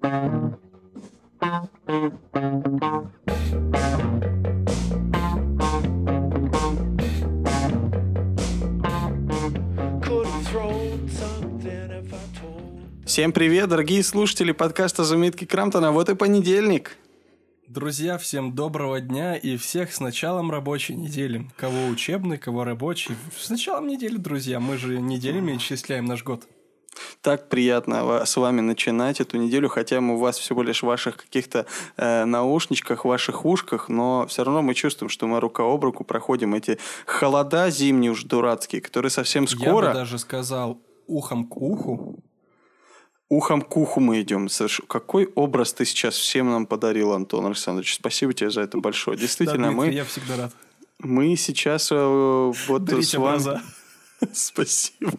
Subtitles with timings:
[0.00, 0.12] Всем
[13.32, 15.92] привет, дорогие слушатели подкаста «Заметки Крамтона».
[15.92, 16.96] Вот и понедельник.
[17.68, 21.46] Друзья, всем доброго дня и всех с началом рабочей недели.
[21.58, 23.14] Кого учебный, кого рабочий.
[23.36, 24.60] С началом недели, друзья.
[24.60, 26.48] Мы же неделями исчисляем наш год.
[27.22, 31.16] Так приятно с вами начинать эту неделю, хотя мы у вас всего лишь в ваших
[31.16, 36.04] каких-то э, наушничках, ваших ушках, но все равно мы чувствуем, что мы рука об руку
[36.04, 39.88] проходим эти холода зимние уж дурацкие, которые совсем скоро...
[39.88, 42.22] Я бы даже сказал ухом к уху.
[43.28, 44.48] Ухом к уху мы идем.
[44.88, 47.94] Какой образ ты сейчас всем нам подарил, Антон Александрович?
[47.94, 49.16] Спасибо тебе за это большое.
[49.16, 49.90] Действительно, мы...
[49.92, 50.52] Я всегда рад.
[50.98, 53.60] Мы сейчас э, вот с вами...
[54.32, 55.12] Спасибо.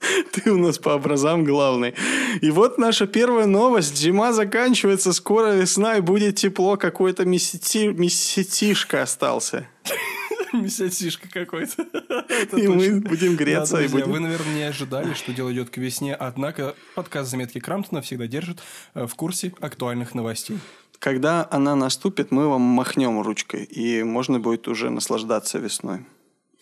[0.32, 1.94] Ты у нас по образам главный.
[2.40, 3.96] И вот наша первая новость.
[3.96, 6.76] Зима заканчивается, скоро весна и будет тепло.
[6.76, 7.88] Какой-то месяти...
[7.88, 9.68] месяцишка остался.
[10.52, 11.82] Месяцишка какой-то.
[12.56, 13.76] И мы будем греться.
[13.76, 18.60] Вы, наверное, не ожидали, что дело идет к весне, однако подкаст «Заметки Крамтона» всегда держит
[18.94, 20.58] э, в курсе актуальных новостей.
[20.98, 26.06] Когда она наступит, мы вам махнем ручкой, и можно будет уже наслаждаться весной.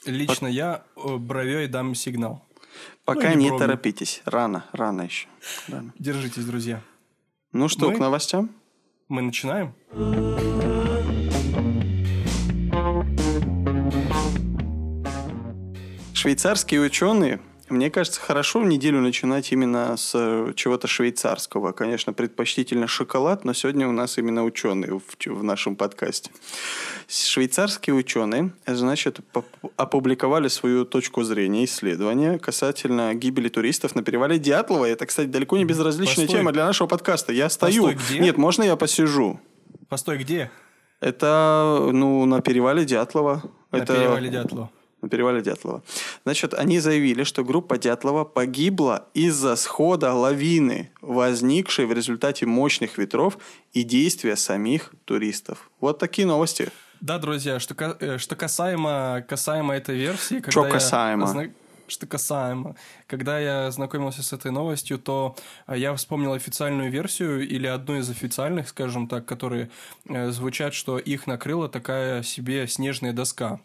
[0.05, 2.46] Лично я э, бровей дам сигнал.
[3.05, 4.23] Пока Ну, не не торопитесь.
[4.25, 5.29] Рано, рано еще.
[5.69, 5.93] Рано.
[5.99, 6.81] Держитесь, друзья.
[7.53, 8.51] Ну что, Мы- к новостям?
[9.09, 9.75] Мы начинаем?
[16.15, 21.73] Швейцарские ученые, мне кажется, хорошо в неделю начинать именно с э, чего-то швейцарского.
[21.73, 26.31] Конечно, предпочтительно шоколад, но сегодня у нас именно ученые в, в нашем подкасте.
[27.09, 29.21] Швейцарские ученые, значит,
[29.77, 34.85] опубликовали свою точку зрения, исследования касательно гибели туристов на перевале Дятлова.
[34.85, 36.41] Это, кстати, далеко не безразличная Постой.
[36.41, 37.33] тема для нашего подкаста.
[37.33, 37.87] Я стою.
[37.87, 38.19] Постой, где?
[38.21, 39.41] Нет, можно я посижу?
[39.89, 40.51] Постой, где?
[41.01, 43.43] Это, ну, на перевале Дятлова.
[43.71, 43.95] На Это...
[43.95, 44.71] перевале Дятлова.
[45.07, 45.85] На перевале Дятлова.
[46.25, 53.39] Значит, они заявили, что группа Дятлова погибла из-за схода лавины, возникшей в результате мощных ветров
[53.73, 55.71] и действия самих туристов.
[55.81, 56.71] Вот такие новости.
[57.01, 60.41] Да, друзья, что, э, что касаемо, касаемо этой версии...
[60.65, 61.25] я касаемо?
[61.27, 61.53] озна-
[61.87, 62.75] Что касаемо.
[63.07, 65.37] Когда я знакомился с этой новостью, то
[65.69, 69.69] э, я вспомнил официальную версию или одну из официальных, скажем так, которые
[70.09, 73.61] э, звучат, что их накрыла такая себе снежная доска.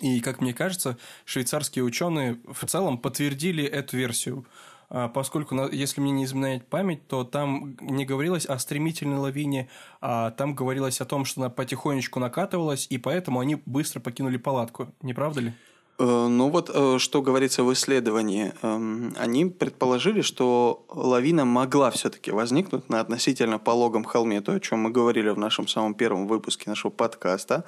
[0.00, 4.46] И, как мне кажется, швейцарские ученые в целом подтвердили эту версию.
[4.90, 9.68] А, Поскольку, если мне не изменяет память, то там не говорилось о стремительной лавине,
[10.00, 14.94] а там говорилось о том, что она потихонечку накатывалась, и поэтому они быстро покинули палатку.
[15.02, 15.54] Не правда ли?
[15.98, 18.52] Э, Ну вот, э, что говорится в исследовании.
[18.62, 24.80] Эм, Они предположили, что лавина могла все-таки возникнуть на относительно пологом холме, то, о чем
[24.80, 27.64] мы говорили в нашем самом первом выпуске нашего подкаста.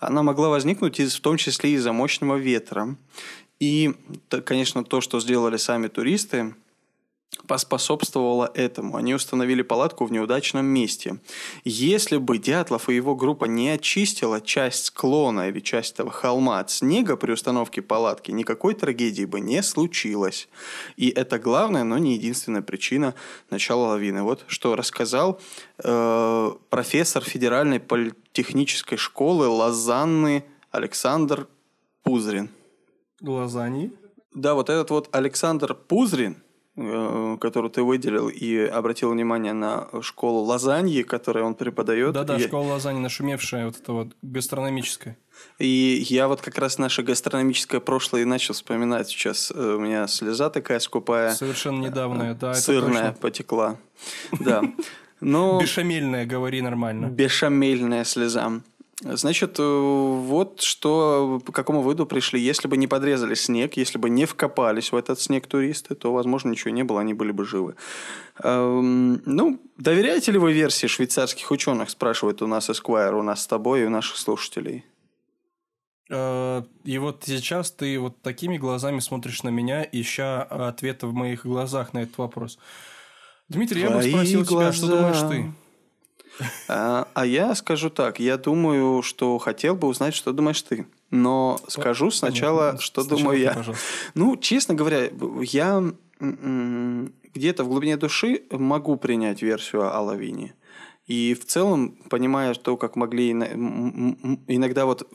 [0.00, 2.96] Она могла возникнуть из, в том числе из-за мощного ветра.
[3.60, 3.94] И,
[4.44, 6.54] конечно, то, что сделали сами туристы,
[7.46, 8.96] поспособствовало этому.
[8.96, 11.18] Они установили палатку в неудачном месте.
[11.64, 16.70] Если бы Дятлов и его группа не очистила часть склона или часть этого холма от
[16.70, 20.48] снега при установке палатки, никакой трагедии бы не случилось.
[20.96, 23.14] И это главная, но не единственная причина
[23.50, 24.22] начала лавины.
[24.22, 25.40] Вот что рассказал
[25.82, 31.48] э, профессор Федеральной политехнической школы Лозанны Александр
[32.02, 32.50] Пузрин.
[33.20, 33.92] Лазаньи.
[34.34, 36.36] Да, вот этот вот Александр Пузрин,
[36.80, 42.12] э, который ты выделил и обратил внимание на школу лазаньи, которой он преподает.
[42.14, 45.16] Да-да, Я- школа лазаньи, нашумевшая, вот это вот гастрономическая.
[45.58, 49.52] И я вот как раз наше гастрономическое прошлое и начал вспоминать сейчас.
[49.54, 53.76] Э, У меня слеза такая скупая, Совершенно недавняя, да, это сырная потекла.
[54.40, 54.62] Да.
[55.20, 57.06] Но Бешамельная, говори нормально.
[57.06, 58.60] бешамельная слеза.
[59.00, 62.40] Значит, э, вот что, к какому выводу пришли.
[62.40, 66.50] Если бы не подрезали снег, если бы не вкопались в этот снег туристы, то, возможно,
[66.50, 67.76] ничего не было, они были бы живы.
[68.42, 73.46] Эм, Ну, доверяете ли вы версии швейцарских ученых, спрашивает у нас Эсквайр, у нас с
[73.46, 74.84] тобой и у наших слушателей.
[76.10, 81.46] Э, И вот сейчас ты вот такими глазами смотришь на меня, ища ответа в моих
[81.46, 82.58] глазах на этот вопрос.
[83.48, 85.02] Дмитрий, я бы Твои спросил тебя, что глаза.
[85.02, 85.52] думаешь ты?
[86.68, 90.86] А, а я скажу так, я думаю, что хотел бы узнать, что думаешь ты.
[91.10, 93.52] Но скажу сначала, что Сначала думаю ты, я.
[93.54, 93.84] пожалуйста.
[94.14, 95.08] Ну, честно говоря,
[95.42, 95.82] я
[96.20, 100.54] м, где-то в глубине души могу принять версию о лавине.
[101.06, 105.08] И в целом, понимая то, как могли иногда вот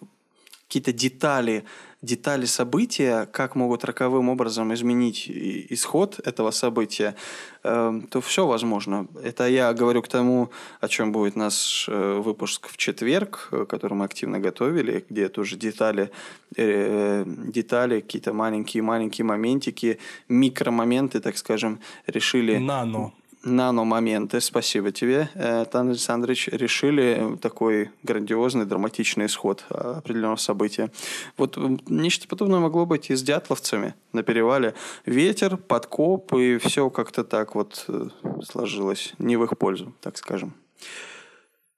[0.67, 1.63] какие-то детали,
[2.01, 7.15] детали события, как могут роковым образом изменить исход этого события,
[7.63, 9.07] э, то все возможно.
[9.23, 10.49] Это я говорю к тому,
[10.81, 15.55] о чем будет наш э, выпуск в четверг, э, который мы активно готовили, где тоже
[15.55, 16.11] детали,
[16.55, 19.97] детали какие-то маленькие-маленькие моментики,
[20.29, 22.57] микромоменты, так скажем, решили...
[22.57, 23.11] Нано
[23.43, 30.91] наномоменты, спасибо тебе, э, Тан Александрович, решили такой грандиозный, драматичный исход определенного события.
[31.37, 31.57] Вот
[31.87, 34.73] нечто подобное могло быть и с дятловцами на перевале.
[35.05, 38.07] Ветер, подкоп, и все как-то так вот э,
[38.43, 39.13] сложилось.
[39.19, 40.53] Не в их пользу, так скажем.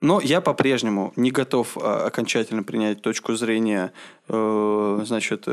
[0.01, 3.91] Но я по-прежнему не готов окончательно принять точку зрения,
[4.27, 5.47] э, значит,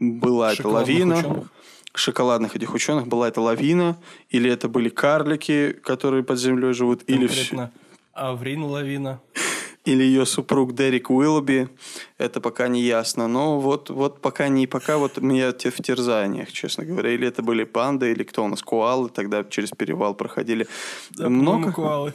[0.00, 1.18] была эта лавина.
[1.18, 1.48] Ученых
[1.94, 3.98] шоколадных этих ученых была это лавина,
[4.30, 7.70] или это были карлики, которые под землей живут, или все.
[8.12, 9.20] Аврин лавина.
[9.84, 11.68] Или ее супруг Дерек Уиллоби.
[12.16, 13.26] Это пока не ясно.
[13.26, 17.10] Но вот, вот пока не пока вот меня в терзаниях, честно говоря.
[17.10, 20.68] Или это были панды, или кто у нас, куалы, тогда через перевал проходили.
[21.10, 22.14] Да, много куалы.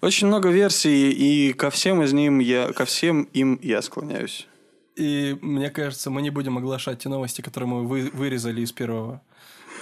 [0.00, 4.46] Очень много версий, и ко всем из ним я, ко всем им я склоняюсь.
[4.96, 9.22] И мне кажется, мы не будем оглашать те новости, которые мы вы, вырезали из первого.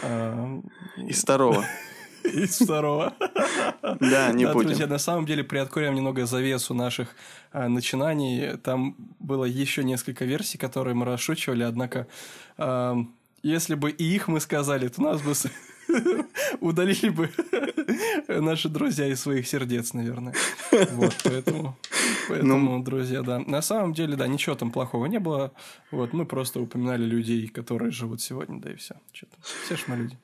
[0.03, 0.61] Э,
[0.97, 1.65] из второго.
[2.23, 3.15] Из второго.
[3.83, 4.69] Да, не будем.
[4.69, 7.17] Друзья, на самом деле приоткроем немного завесу наших
[7.53, 8.59] э, начинаний.
[8.59, 12.07] Там было еще несколько версий, которые мы расшучивали, однако
[12.59, 12.95] э,
[13.43, 15.35] если бы и их мы сказали, то нас бы
[16.61, 17.31] удалили бы
[18.29, 20.35] наши друзья из своих сердец, наверное.
[20.93, 21.77] Вот, поэтому,
[22.29, 23.39] поэтому ну, друзья, да.
[23.39, 25.53] На самом деле, да, ничего там плохого не было.
[25.91, 28.97] Вот, мы просто упоминали людей, которые живут сегодня, да и все.
[29.65, 30.17] Все ж мы люди.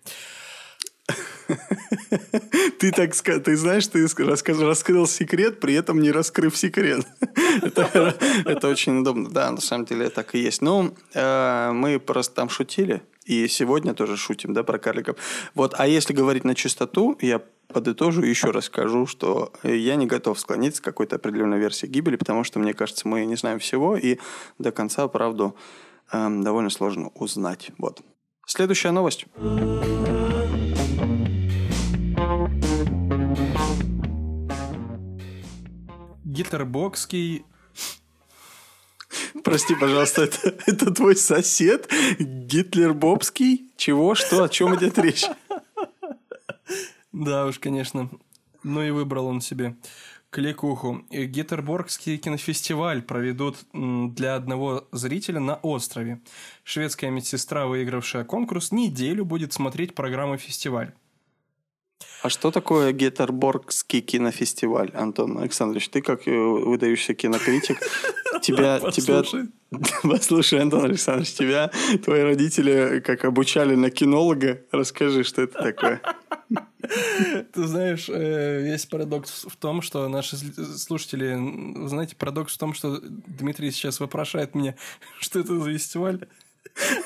[2.78, 7.06] Ты так ты знаешь, ты раскрыл секрет, при этом не раскрыв секрет.
[7.62, 9.30] это, очень удобно.
[9.30, 10.62] Да, на самом деле так и есть.
[10.62, 13.02] Ну, э, мы просто там шутили.
[13.24, 15.16] И сегодня тоже шутим, да, про карликов.
[15.54, 20.06] Вот, а если говорить на чистоту, я подытожу и еще раз скажу, что я не
[20.06, 23.96] готов склониться к какой-то определенной версии гибели, потому что, мне кажется, мы не знаем всего,
[23.96, 24.18] и
[24.58, 25.56] до конца правду
[26.12, 27.70] эм, довольно сложно узнать.
[27.78, 28.00] Вот.
[28.46, 29.26] Следующая новость.
[36.36, 37.46] Гитербокский
[39.42, 43.70] Прости, пожалуйста, это, это твой сосед Гитлер Бобский?
[43.76, 44.14] Чего?
[44.14, 44.42] Что?
[44.44, 45.24] О чем идет речь?
[47.12, 48.10] Да уж, конечно.
[48.62, 49.76] Ну и выбрал он себе
[50.28, 51.06] кликуху.
[51.10, 56.20] Гетерборгский кинофестиваль проведут для одного зрителя на острове.
[56.64, 60.92] Шведская медсестра, выигравшая конкурс, неделю будет смотреть программу фестиваль.
[62.22, 65.88] А что такое Гетерборгский кинофестиваль, Антон Александрович?
[65.88, 67.78] Ты как э, выдающийся кинокритик,
[68.42, 68.80] тебя...
[68.90, 69.22] тебя...
[70.02, 71.70] Послушай, Антон Александрович, тебя
[72.04, 74.62] твои родители как обучали на кинолога.
[74.70, 76.00] Расскажи, что это такое.
[77.52, 81.34] Ты знаешь, э, весь парадокс в том, что наши слушатели...
[81.34, 84.74] Вы знаете, парадокс в том, что Дмитрий сейчас вопрошает меня,
[85.20, 86.26] что это за фестиваль.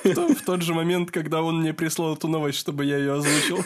[0.05, 3.65] В тот же момент, когда он мне прислал эту новость, чтобы я ее озвучил.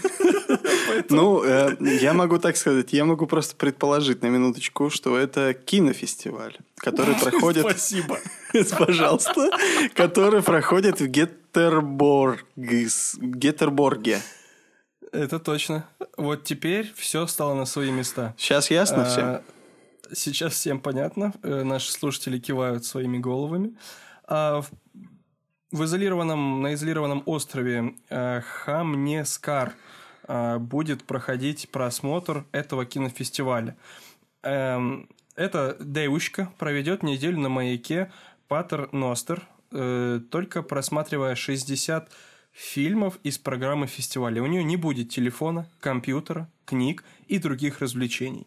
[1.10, 6.56] Ну, э, я могу так сказать, я могу просто предположить на минуточку, что это кинофестиваль,
[6.76, 7.62] который проходит...
[7.62, 8.18] Спасибо.
[8.78, 9.50] Пожалуйста.
[9.94, 12.40] Который проходит в Геттерборге.
[15.12, 15.88] Это точно.
[16.16, 18.34] Вот теперь все стало на свои места.
[18.36, 19.40] Сейчас ясно а, всем?
[20.12, 21.32] Сейчас всем понятно.
[21.42, 23.76] Э, наши слушатели кивают своими головами.
[24.26, 24.62] А
[25.70, 29.74] в изолированном, на изолированном острове э, Хамнескар
[30.26, 33.76] будет проходить просмотр этого кинофестиваля.
[34.42, 38.12] Эм, эта девушка проведет неделю на маяке
[38.46, 42.10] Патер Ностер, э, только просматривая 60
[42.52, 44.42] фильмов из программы фестиваля.
[44.42, 48.46] У нее не будет телефона, компьютера, книг и других развлечений.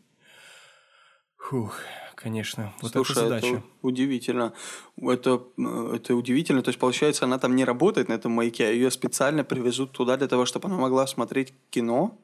[1.37, 1.79] Фух,
[2.15, 3.47] конечно, вот Слушай, это задача.
[3.47, 4.53] Это удивительно.
[5.01, 6.61] Это, это удивительно.
[6.61, 10.17] То есть, получается, она там не работает на этом маяке, а ее специально привезут туда
[10.17, 12.17] для того, чтобы она могла смотреть кино?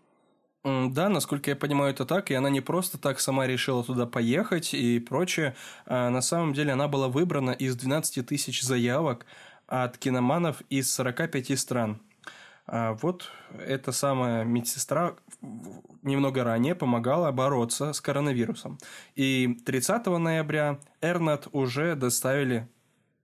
[0.64, 4.74] Да, насколько я понимаю, это так, и она не просто так сама решила туда поехать
[4.74, 5.56] и прочее.
[5.86, 9.26] А на самом деле она была выбрана из 12 тысяч заявок
[9.68, 12.00] от киноманов из 45 стран.
[12.66, 13.30] А вот
[13.60, 15.16] эта самая медсестра
[16.02, 18.78] немного ранее помогала бороться с коронавирусом.
[19.16, 22.70] И 30 ноября Эрнат уже доставили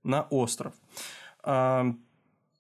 [0.03, 0.74] на остров.
[1.43, 1.96] А,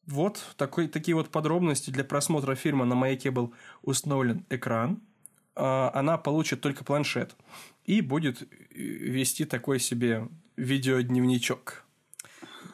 [0.05, 5.01] вот такой, такие вот подробности для просмотра фильма на маяке был установлен экран.
[5.55, 7.35] А, она получит только планшет
[7.83, 11.85] и будет вести такой себе видеодневничок.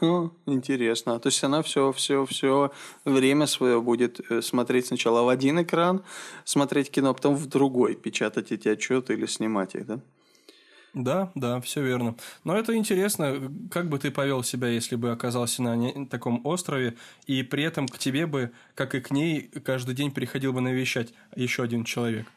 [0.01, 1.19] О, интересно.
[1.19, 2.71] То есть она все, все, все
[3.05, 6.03] время свое будет э, смотреть сначала в один экран,
[6.43, 9.99] смотреть кино, а потом в другой, печатать эти отчеты или снимать их, да?
[10.93, 12.15] Да, да, все верно.
[12.45, 16.95] Но это интересно, как бы ты повел себя, если бы оказался на таком острове,
[17.27, 21.13] и при этом к тебе бы, как и к ней, каждый день приходил бы навещать
[21.35, 22.27] еще один человек.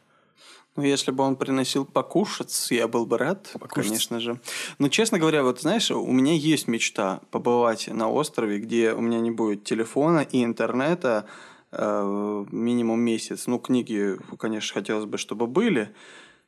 [0.79, 3.73] Ну, если бы он приносил покушать, я был бы рад, Покушать.
[3.89, 4.39] конечно же.
[4.77, 9.19] Но, честно говоря, вот знаешь, у меня есть мечта побывать на острове, где у меня
[9.19, 11.25] не будет телефона и интернета
[11.73, 13.45] э, минимум месяц.
[13.47, 15.93] Ну, книги, конечно, хотелось бы, чтобы были.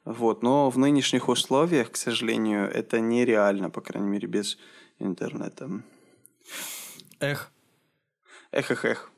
[0.06, 4.58] Вот, но в нынешних условиях, к сожалению, это нереально, по крайней мере, без
[5.00, 5.70] интернета.
[7.20, 7.52] Эх,
[8.54, 9.12] Эх, эх, эх.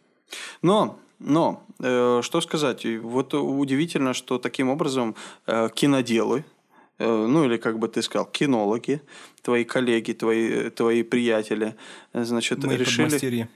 [0.64, 5.16] Но, но, э, что сказать, вот удивительно, что таким образом
[5.48, 6.44] э, киноделы,
[7.00, 9.02] э, ну или как бы ты сказал, кинологи,
[9.42, 11.76] твои коллеги, твои, твои приятели,
[12.14, 13.06] значит, мои решили...
[13.06, 13.50] подмастерья.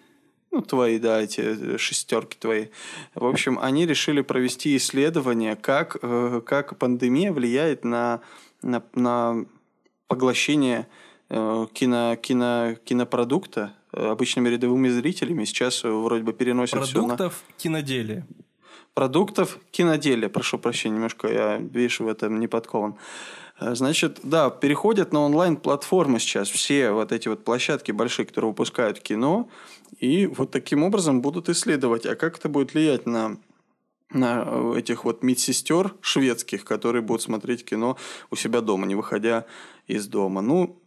[0.51, 2.67] Ну, твои, да, эти э, шестерки твои.
[3.15, 8.21] В общем, они решили провести исследование, как, э, как пандемия влияет на,
[8.61, 9.45] на, на
[10.07, 10.87] поглощение
[11.29, 15.45] э, кино, кино, кинопродукта обычными рядовыми зрителями.
[15.45, 18.27] Сейчас э, вроде бы переносят все на Продуктов киноделия.
[18.93, 20.29] продуктов киноделия.
[20.29, 22.95] Прошу прощения, немножко я, видишь, в этом не подкован.
[23.59, 28.99] Э, Значит, да, переходят на онлайн-платформы сейчас все вот эти вот площадки большие, которые выпускают
[28.99, 29.49] кино,
[29.99, 33.37] и вот таким образом будут исследовать, а как это будет влиять на
[34.09, 37.97] на э, этих вот медсестер шведских, которые будут смотреть кино
[38.31, 39.45] у себя дома, не выходя
[39.85, 40.41] из дома.
[40.41, 40.79] Ну,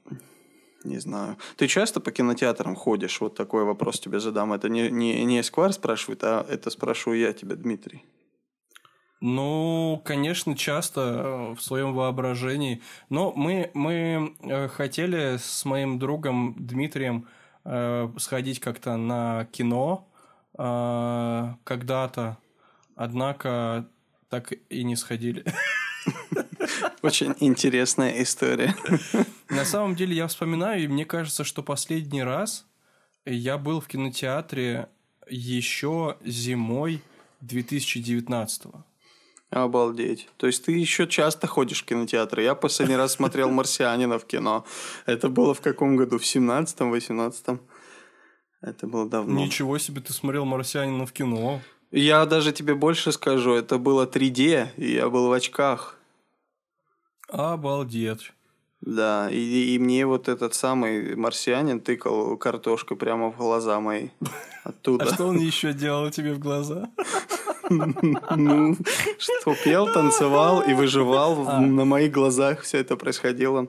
[0.84, 1.36] не знаю.
[1.56, 3.20] Ты часто по кинотеатрам ходишь?
[3.20, 4.52] Вот такой вопрос тебе задам.
[4.52, 8.04] Это не, не, не Эсквар спрашивает, а это спрашиваю я тебя, Дмитрий.
[9.20, 12.80] Ну, конечно, часто э, в своем воображении.
[13.10, 17.28] Но мы, мы э, хотели с моим другом Дмитрием
[17.64, 20.08] э, сходить как-то на кино
[20.56, 22.38] э, когда-то,
[22.96, 23.86] однако
[24.30, 25.44] так и не сходили.
[27.02, 28.74] Очень интересная история.
[29.48, 32.66] На самом деле я вспоминаю, и мне кажется, что последний раз
[33.24, 34.88] я был в кинотеатре
[35.28, 37.02] еще зимой
[37.40, 38.68] 2019
[39.50, 40.28] Обалдеть.
[40.36, 42.44] То есть ты еще часто ходишь в кинотеатры.
[42.44, 44.64] Я последний раз смотрел «Марсианина» в кино.
[45.06, 46.18] Это было в каком году?
[46.18, 47.60] В 17-м, 18-м?
[48.60, 49.40] Это было давно.
[49.40, 51.60] Ничего себе, ты смотрел «Марсианина» в кино.
[51.90, 53.54] Я даже тебе больше скажу.
[53.54, 55.96] Это было 3D, и я был в очках.
[57.28, 58.32] Обалдеть.
[58.80, 64.08] Да, и, и мне вот этот самый марсианин тыкал картошкой прямо в глаза мои.
[64.64, 65.04] Оттуда.
[65.04, 66.90] А что он еще делал тебе в глаза?
[67.70, 68.76] Ну,
[69.18, 71.48] что пел, танцевал и выживал.
[71.48, 71.60] А.
[71.60, 73.68] На моих глазах все это происходило.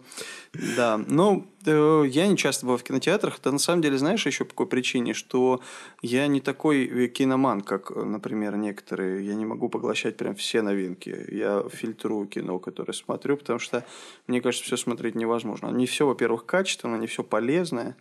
[0.76, 3.40] Да, ну, э, я не часто бываю в кинотеатрах.
[3.40, 5.62] Это на самом деле, знаешь, еще по какой причине, что
[6.02, 9.26] я не такой э, киноман, как, э, например, некоторые.
[9.26, 11.16] Я не могу поглощать прям все новинки.
[11.30, 13.86] Я фильтрую кино, которое смотрю, потому что,
[14.28, 15.68] мне кажется, все смотреть невозможно.
[15.68, 17.96] Не все, во-первых, качественно, не все полезное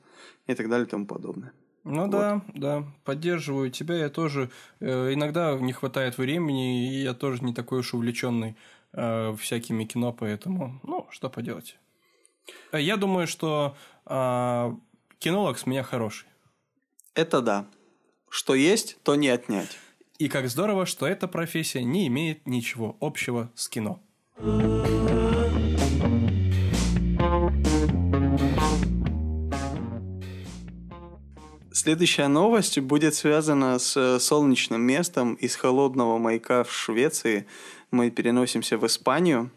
[0.46, 1.52] и так далее и тому подобное.
[1.84, 3.96] Ну да, да, поддерживаю тебя.
[3.96, 8.56] Я тоже э, иногда не хватает времени, и я тоже не такой уж увлеченный
[8.92, 11.78] э, всякими кино, поэтому, ну, что поделать.
[12.72, 14.72] Э, Я думаю, что э,
[15.18, 16.28] кинолог с меня хороший.
[17.14, 17.66] Это да.
[18.28, 19.78] Что есть, то не отнять.
[20.18, 24.00] И как здорово, что эта профессия не имеет ничего общего с кино.
[31.82, 37.46] Следующая новость будет связана с э, солнечным местом из холодного маяка в Швеции.
[37.90, 39.50] Мы переносимся в Испанию.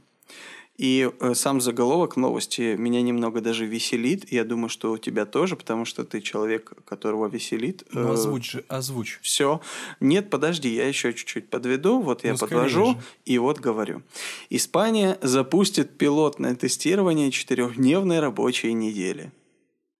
[0.77, 4.31] И э, сам заголовок новости меня немного даже веселит.
[4.31, 7.83] Я думаю, что тебя тоже, потому что ты человек, которого веселит.
[7.91, 9.19] Ну, озвучь же, озвучь.
[9.21, 9.59] Все.
[9.99, 11.99] Нет, подожди, я еще чуть-чуть подведу.
[11.99, 14.01] Вот я Ну, подвожу и вот говорю.
[14.49, 19.33] Испания запустит пилотное тестирование четырехдневной рабочей недели.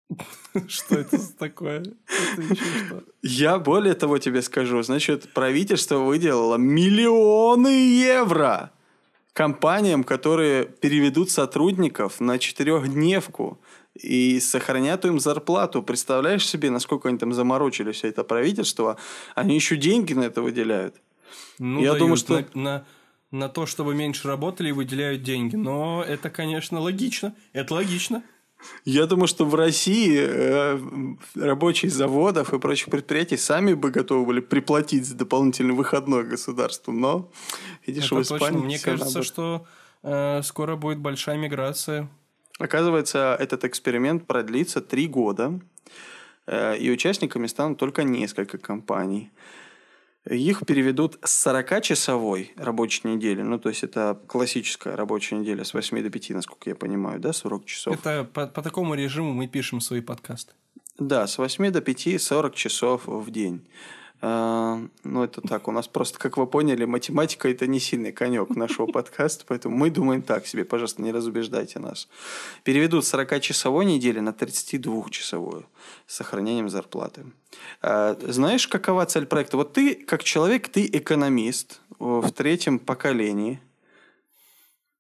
[0.68, 1.84] Что это за такое?
[3.22, 4.82] Я более того тебе скажу.
[4.84, 8.72] Значит, правительство выделило миллионы евро
[9.34, 13.60] компаниям, которые переведут сотрудников на четырехдневку
[13.96, 15.82] и сохранят им зарплату.
[15.82, 18.98] Представляешь себе, насколько они там заморочились, это правительство?
[19.36, 20.96] Они еще деньги на это выделяют.
[21.60, 22.86] Ну, Я дают думаю, что- на, на,
[23.32, 25.56] на то, чтобы меньше работали, выделяют деньги.
[25.56, 27.34] Но это, конечно, логично.
[27.54, 28.24] Это логично.
[28.86, 30.80] Я думаю, что в России э,
[31.36, 36.92] рабочие заводов и прочих предприятий сами бы готовы были приплатить за дополнительный выходной государству.
[36.92, 37.32] Но,
[37.88, 38.66] видишь, Это в Испании точно.
[38.66, 39.26] Мне кажется, наоборот.
[39.26, 39.66] что
[40.04, 42.10] э, скоро будет большая миграция
[42.60, 45.60] Оказывается, этот эксперимент продлится три года,
[46.46, 49.32] э, и участниками станут только несколько компаний.
[50.30, 56.02] Их переведут с 40-часовой рабочей недели, ну, то есть это классическая рабочая неделя с 8
[56.02, 58.00] до 5, насколько я понимаю, да, 40 часов.
[58.00, 60.54] Это по, по такому режиму мы пишем свои подкасты.
[60.98, 63.68] Да, с 8 до 5 40 часов в день.
[64.26, 65.68] А, ну, это так.
[65.68, 69.90] У нас просто, как вы поняли, математика– это не сильный конек нашего подкаста, поэтому мы
[69.90, 70.64] думаем так себе.
[70.64, 72.08] Пожалуйста, не разубеждайте нас.
[72.64, 75.66] Переведут с 40-часовой недели на 32-часовую
[76.08, 77.26] с сохранением зарплаты.
[77.82, 79.58] А, знаешь, какова цель проекта?
[79.58, 83.60] Вот ты, как человек, ты экономист в третьем поколении.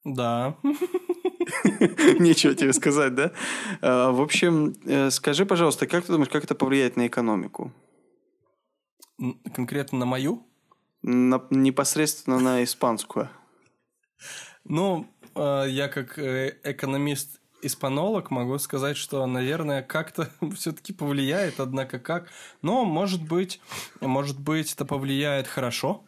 [0.04, 0.58] Да.
[2.20, 3.32] Нечего тебе сказать, да?
[3.82, 7.72] А, в общем, э, скажи, пожалуйста, как ты думаешь, как это повлияет на экономику?
[9.54, 10.46] Конкретно на мою?
[11.02, 13.30] На, непосредственно на испанскую.
[14.64, 22.30] Ну, э, я как э, экономист-испанолог могу сказать, что, наверное, как-то все-таки повлияет, однако как.
[22.62, 23.60] Но, может быть,
[24.02, 26.04] может быть, это повлияет хорошо.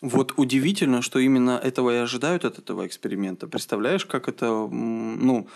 [0.00, 3.48] Вот удивительно, что именно этого и ожидают от этого эксперимента.
[3.48, 5.48] Представляешь, как это, ну,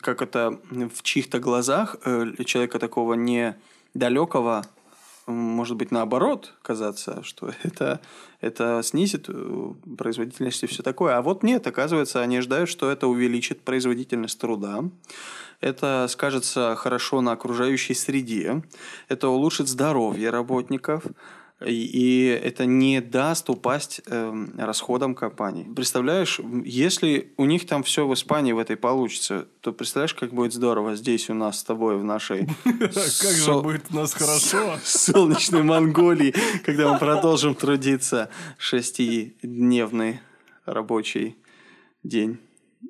[0.00, 4.66] как это в чьих-то глазах э, человека такого недалекого
[5.26, 8.00] может быть, наоборот казаться, что это,
[8.40, 11.16] это снизит э, производительность и все такое.
[11.16, 14.84] А вот нет, оказывается, они ждают, что это увеличит производительность труда,
[15.60, 18.62] это скажется хорошо на окружающей среде,
[19.08, 21.04] это улучшит здоровье работников,
[21.66, 25.66] и это не даст упасть э, расходам компании.
[25.74, 30.52] Представляешь, если у них там все в Испании в этой получится, то представляешь, как будет
[30.52, 32.48] здорово здесь у нас с тобой в нашей...
[32.64, 34.78] Как же будет у нас хорошо.
[34.84, 38.28] Солнечной Монголии, когда мы продолжим трудиться
[38.58, 40.20] шестидневный
[40.64, 41.36] рабочий
[42.02, 42.38] день.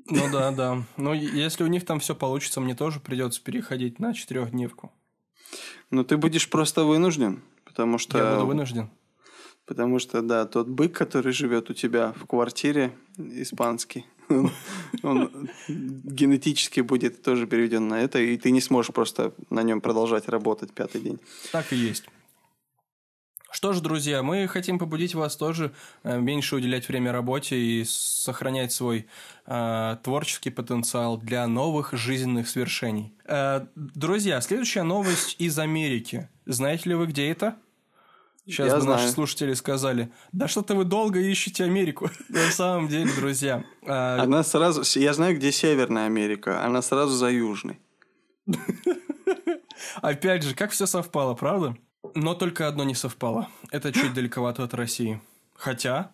[0.07, 0.83] Ну да, да.
[0.97, 4.93] Но если у них там все получится, мне тоже придется переходить на четырехдневку.
[5.91, 7.43] Ну ты будешь просто вынужден.
[7.73, 8.19] Потому что...
[8.19, 8.91] Я буду вынужден.
[9.64, 14.50] Потому что, да, тот бык, который живет у тебя в квартире, испанский, он,
[15.02, 20.29] он генетически будет тоже переведен на это, и ты не сможешь просто на нем продолжать
[20.29, 21.18] работать пятый день.
[21.53, 22.05] Так и есть.
[23.53, 25.73] Что ж, друзья, мы хотим побудить вас тоже
[26.05, 29.07] э, меньше уделять время работе и сохранять свой
[29.46, 33.12] э, творческий потенциал для новых жизненных свершений.
[33.27, 36.31] Э, друзья, следующая новость из Америки.
[36.46, 37.57] Знаете ли вы, где это?
[38.46, 38.98] Сейчас Я бы знаю.
[38.98, 42.11] наши слушатели сказали, да что-то вы долго ищете Америку.
[42.28, 43.64] На самом деле, друзья.
[43.83, 44.18] Э...
[44.18, 44.83] Она сразу...
[44.98, 46.64] Я знаю, где Северная Америка.
[46.64, 47.78] Она сразу за Южной.
[50.02, 51.76] Опять же, как все совпало, правда?
[52.16, 53.48] Но только одно не совпало.
[53.70, 55.20] Это чуть далековато от России.
[55.55, 56.11] Хотя...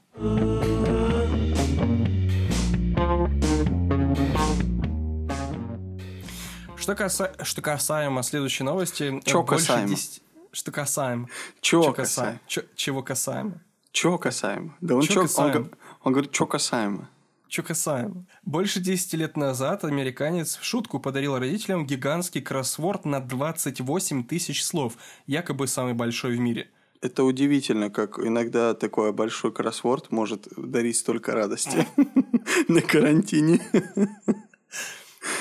[6.77, 7.33] Что, каса...
[7.43, 9.23] что касаемо следующей новости...
[9.25, 9.89] Чё касаемо?
[9.89, 10.23] 10...
[10.53, 11.29] Что касаемо?
[11.61, 12.41] Чего касаемо?
[12.77, 13.61] Чего касаемо?
[13.93, 14.77] Чего касаемо?
[14.81, 15.23] Да он, чё.
[15.23, 15.59] Касаемо?
[15.59, 15.71] Он,
[16.03, 17.09] он говорит, что касаемо.
[17.49, 18.27] Что касаемо.
[18.45, 24.99] Больше 10 лет назад американец в шутку подарил родителям гигантский кроссворд на 28 тысяч слов,
[25.27, 26.71] якобы самый большой в мире.
[27.01, 31.87] Это удивительно, как иногда такой большой кроссворд может дарить столько радости
[32.69, 33.61] на карантине.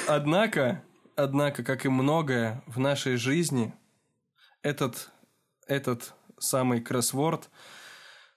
[0.07, 0.83] Однако,
[1.15, 3.73] однако, как и многое в нашей жизни,
[4.61, 5.09] этот,
[5.67, 7.49] этот самый кроссворд–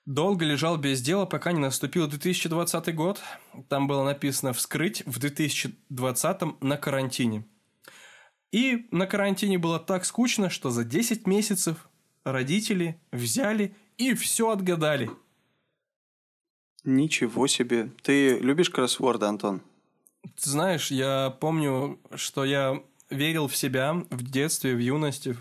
[0.06, 3.20] Долго лежал без дела, пока не наступил 2020 год.
[3.68, 7.46] Там было написано «вскрыть в 2020 на карантине».
[8.50, 11.88] И на карантине было так скучно, что за 10 месяцев
[12.24, 15.11] родители взяли и все отгадали.
[16.83, 17.92] Ничего себе.
[18.02, 19.62] Ты любишь кроссворды, Антон?
[20.37, 25.37] знаешь, я помню, что я верил в себя в детстве, в юности.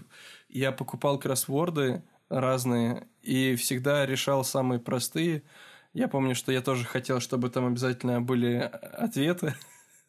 [0.50, 5.44] Я покупал кроссворды разные и всегда решал самые простые.
[5.94, 9.56] Я помню, что я тоже хотел, чтобы там обязательно были ответы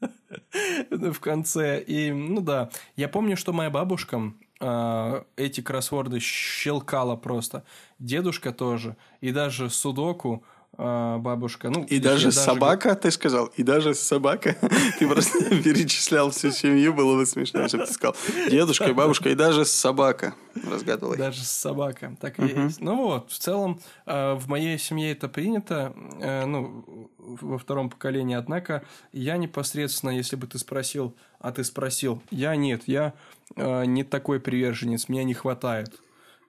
[0.90, 1.80] в конце.
[1.82, 7.64] И, ну да, я помню, что моя бабушка э, эти кроссворды щелкала просто.
[7.98, 8.96] Дедушка тоже.
[9.20, 10.44] И даже судоку
[10.80, 11.68] бабушка.
[11.68, 13.46] Ну, и даже, даже собака, ты сказал?
[13.56, 14.56] И даже собака?
[14.98, 18.16] Ты просто перечислял всю семью, было бы смешно, если бы ты сказал.
[18.50, 20.34] Дедушка и бабушка, и даже собака.
[20.54, 21.18] Разгадывай.
[21.18, 22.16] Даже собака.
[22.20, 22.80] Так и есть.
[22.80, 28.36] Ну вот, в целом, а, в моей семье это принято, э, ну, во втором поколении.
[28.36, 33.14] Однако, я непосредственно, если бы ты спросил, а ты спросил, я нет, я
[33.56, 36.00] а, не такой приверженец, мне не хватает.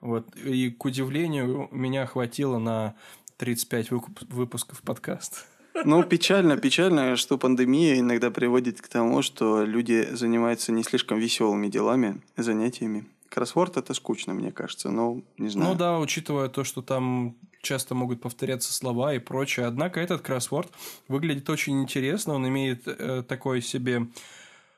[0.02, 0.36] Вот.
[0.36, 2.96] И, к удивлению, меня хватило на
[3.42, 3.90] 35
[4.30, 5.38] выпусков подкаста.
[5.84, 11.68] Ну, печально, печально, что пандемия иногда приводит к тому, что люди занимаются не слишком веселыми
[11.68, 13.08] делами, занятиями.
[13.30, 15.72] Кроссворд это скучно, мне кажется, но не знаю.
[15.72, 19.66] Ну да, учитывая то, что там часто могут повторяться слова и прочее.
[19.66, 20.70] Однако этот кроссворд
[21.08, 22.36] выглядит очень интересно.
[22.36, 24.06] Он имеет э, такой себе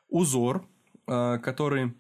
[0.08, 0.65] узор,
[1.08, 1.93] э, который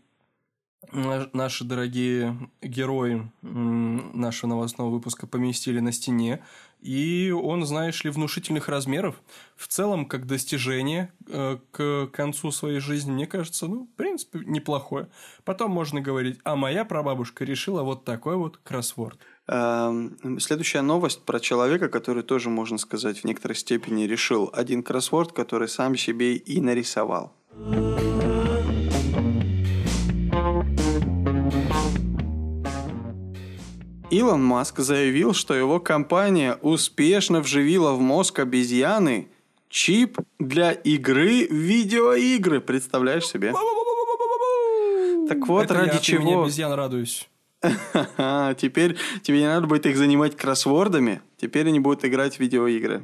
[0.91, 6.43] наши дорогие герои нашего новостного выпуска поместили на стене.
[6.81, 9.15] И он, знаешь ли, внушительных размеров.
[9.55, 15.07] В целом, как достижение э, к концу своей жизни, мне кажется, ну, в принципе, неплохое.
[15.45, 19.17] Потом можно говорить, а моя прабабушка решила вот такой вот кроссворд.
[19.47, 25.31] Эм, следующая новость про человека, который тоже, можно сказать, в некоторой степени решил один кроссворд,
[25.31, 27.33] который сам себе и нарисовал.
[34.13, 39.27] Илон Маск заявил, что его компания успешно вживила в мозг обезьяны
[39.69, 42.61] чип для игры в видеоигры.
[42.61, 43.53] Представляешь себе?
[45.27, 46.43] Так вот, Это ради я чего...
[46.43, 47.27] обезьян радуюсь.
[47.61, 51.21] Теперь тебе не надо будет их занимать кроссвордами.
[51.37, 53.03] Теперь они будут играть в видеоигры.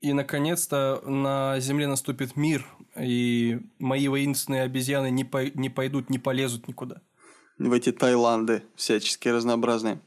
[0.00, 2.66] И, наконец-то, на Земле наступит мир,
[2.98, 5.44] и мои воинственные обезьяны не, по...
[5.44, 7.02] не пойдут, не полезут никуда.
[7.58, 10.00] В эти Таиланды всяческие разнообразные.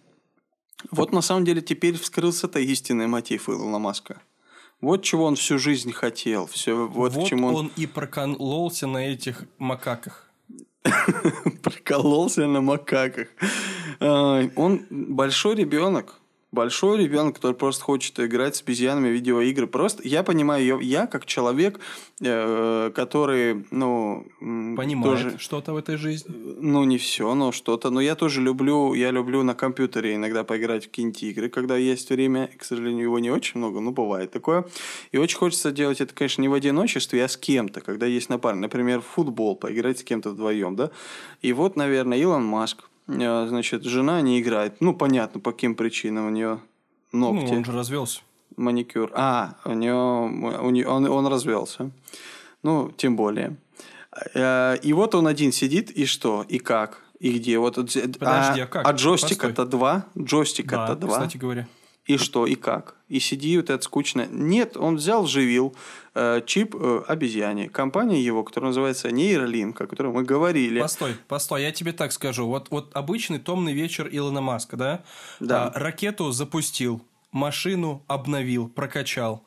[0.92, 4.22] Вот на самом деле теперь вскрылся-то истинный мотив Илона Маска.
[4.82, 6.46] Вот чего он всю жизнь хотел.
[6.48, 7.56] Все, вот, вот чему он...
[7.56, 10.30] он и прокололся на этих макаках.
[11.64, 13.30] Прокололся на макаках.
[14.00, 16.20] Он большой ребенок
[16.54, 19.68] большой ребенок, который просто хочет играть с обезьянами в видеоигры.
[19.68, 21.80] Просто я понимаю, я, я как человек,
[22.22, 24.26] э, который, ну...
[24.78, 26.32] Понимает тоже, что-то в этой жизни.
[26.60, 27.90] Ну, не все, но что-то.
[27.90, 32.10] Но я тоже люблю, я люблю на компьютере иногда поиграть в какие-нибудь игры, когда есть
[32.10, 32.50] время.
[32.58, 34.66] К сожалению, его не очень много, но бывает такое.
[35.12, 38.62] И очень хочется делать это, конечно, не в одиночестве, а с кем-то, когда есть напарник.
[38.62, 40.92] Например, в футбол, поиграть с кем-то вдвоем, да?
[41.42, 44.78] И вот, наверное, Илон Маск, Э, значит, жена не играет.
[44.80, 46.60] Ну, понятно, по каким причинам у нее
[47.12, 47.52] ногти.
[47.52, 48.22] Ну, он же развелся.
[48.56, 49.12] Маникюр.
[49.14, 51.92] А, у нее, у нее он, он развелся.
[52.62, 53.58] Ну, тем более.
[54.34, 56.46] Э, и вот он один сидит, и что?
[56.48, 57.02] И как?
[57.20, 57.58] И где?
[57.58, 58.88] Вот, Подожди, а, а как?
[58.88, 60.06] А джойстика-то два?
[60.18, 61.14] Джойстика-то да, два?
[61.14, 61.68] кстати говоря.
[62.06, 62.96] И что, и как?
[63.08, 64.28] И сиди, вот это скучно.
[64.30, 65.74] Нет, он взял, вживил
[66.14, 67.70] э, чип э, обезьяне.
[67.70, 70.82] Компания его, которая называется Нейролинк, о которой мы говорили.
[70.82, 72.46] Постой, постой, я тебе так скажу.
[72.48, 75.04] Вот, вот обычный томный вечер Илона Маска, да?
[75.40, 75.68] Да.
[75.68, 79.44] А, ракету запустил, машину обновил, прокачал.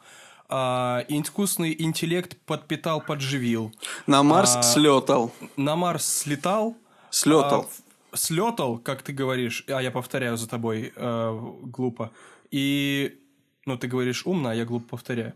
[0.48, 3.72] А, искусственный интеллект подпитал, подживил.
[4.06, 5.30] На Марс а, слетал.
[5.56, 6.74] На Марс слетал.
[7.10, 7.68] Слетал.
[8.12, 12.12] А, слетал, как ты говоришь, а я повторяю за тобой э, глупо.
[12.50, 13.18] И,
[13.64, 15.34] ну, ты говоришь умно, а я глупо повторяю.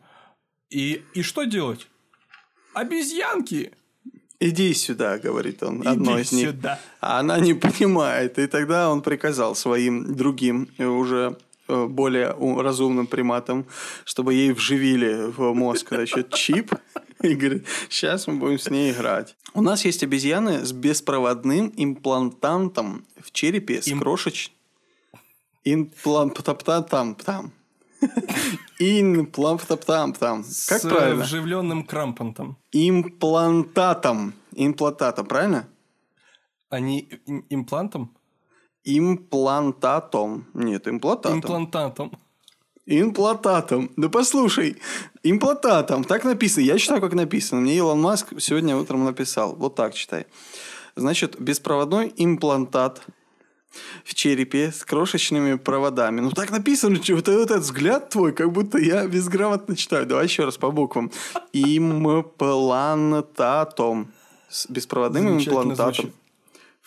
[0.71, 1.87] И, и что делать?
[2.75, 3.73] Обезьянки!
[4.43, 6.49] Иди сюда, говорит он, Иди одной из них.
[6.49, 6.81] сюда.
[7.01, 8.39] А она не понимает.
[8.39, 11.37] И тогда он приказал своим другим, э, уже
[11.69, 13.67] э, более разумным приматам,
[14.05, 16.73] чтобы ей вживили в мозг значит, чип.
[17.23, 19.37] И говорит, сейчас мы будем с ней играть.
[19.53, 24.01] У нас есть обезьяны с беспроводным имплантантом в черепе с Им...
[24.01, 24.55] крошечной
[25.65, 27.53] Имплантаптам там.
[28.79, 30.43] Имплантаптам там.
[30.69, 31.25] Как С правильно?
[31.25, 32.57] вживленным крампантом.
[32.73, 34.33] Имплантатом.
[34.53, 35.69] Имплантатом, правильно?
[36.71, 37.09] А не
[37.51, 38.17] имплантом?
[38.85, 40.47] Имплантатом.
[40.55, 41.39] Нет, имплантатом.
[41.39, 42.13] Имплантатом.
[42.87, 43.91] Имплантатом.
[43.97, 44.79] Да послушай,
[45.23, 46.05] имплантатом.
[46.05, 46.65] Так написано.
[46.65, 47.61] Я читаю, как написано.
[47.61, 49.55] Мне Илон Маск сегодня утром написал.
[49.55, 50.27] Вот так читай.
[50.97, 53.03] Значит, беспроводной имплантат–
[54.05, 56.21] в черепе с крошечными проводами.
[56.21, 60.07] Ну, так написано, что вот этот взгляд твой, как будто я безграмотно читаю.
[60.07, 61.11] Давай еще раз по буквам.
[61.53, 62.93] Имплантатом.
[64.49, 66.13] С беспроводным имплантатом.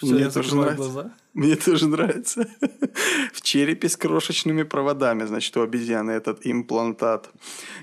[0.02, 0.84] Мне тоже нравится.
[0.84, 1.12] Глаза.
[1.34, 2.48] Мне тоже нравится.
[3.34, 7.32] в черепе с крошечными проводами, значит, у обезьяны этот имплантат,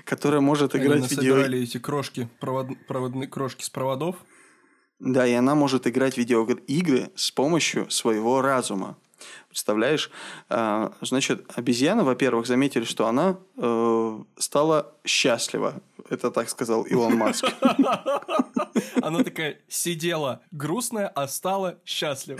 [0.05, 1.35] который может играть в видео...
[1.43, 2.67] Они эти крошки, провод...
[2.87, 4.15] проводные крошки с проводов,
[5.01, 8.97] да, и она может играть в видеоигры с помощью своего разума.
[9.49, 10.11] Представляешь?
[10.47, 15.81] А, значит, обезьяна, во-первых, заметили, что она э, стала счастлива.
[16.09, 17.45] Это так сказал Илон Маск.
[19.01, 22.39] Она такая сидела грустная, а стала счастлива.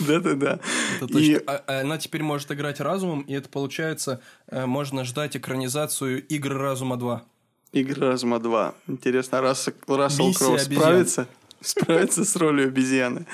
[0.00, 0.60] Да-да-да.
[1.46, 6.58] А, а она теперь может играть разумом, и это получается, э, можно ждать экранизацию игры
[6.58, 7.24] разума 2.
[7.76, 8.74] Игры разума 2.
[8.86, 11.28] Интересно, Рассел, Рассел Кроу справится?
[11.60, 13.26] справиться с ролью обезьяны.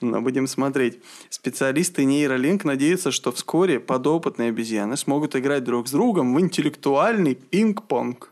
[0.00, 0.98] Но будем смотреть.
[1.30, 8.30] Специалисты нейролинк надеются, что вскоре подопытные обезьяны смогут играть друг с другом в интеллектуальный пинг-понг.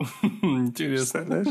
[0.42, 1.44] Интересно.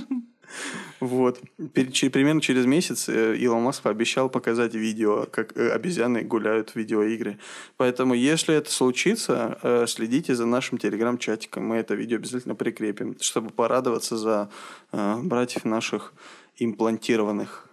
[0.99, 1.39] Вот.
[1.73, 7.37] Примерно через месяц э, Илон Маск пообещал показать видео, как э, обезьяны гуляют в видеоигры.
[7.77, 11.67] Поэтому, если это случится, э, следите за нашим телеграм-чатиком.
[11.67, 14.49] Мы это видео обязательно прикрепим, чтобы порадоваться за
[14.91, 16.13] братьев наших
[16.57, 17.67] имплантированных.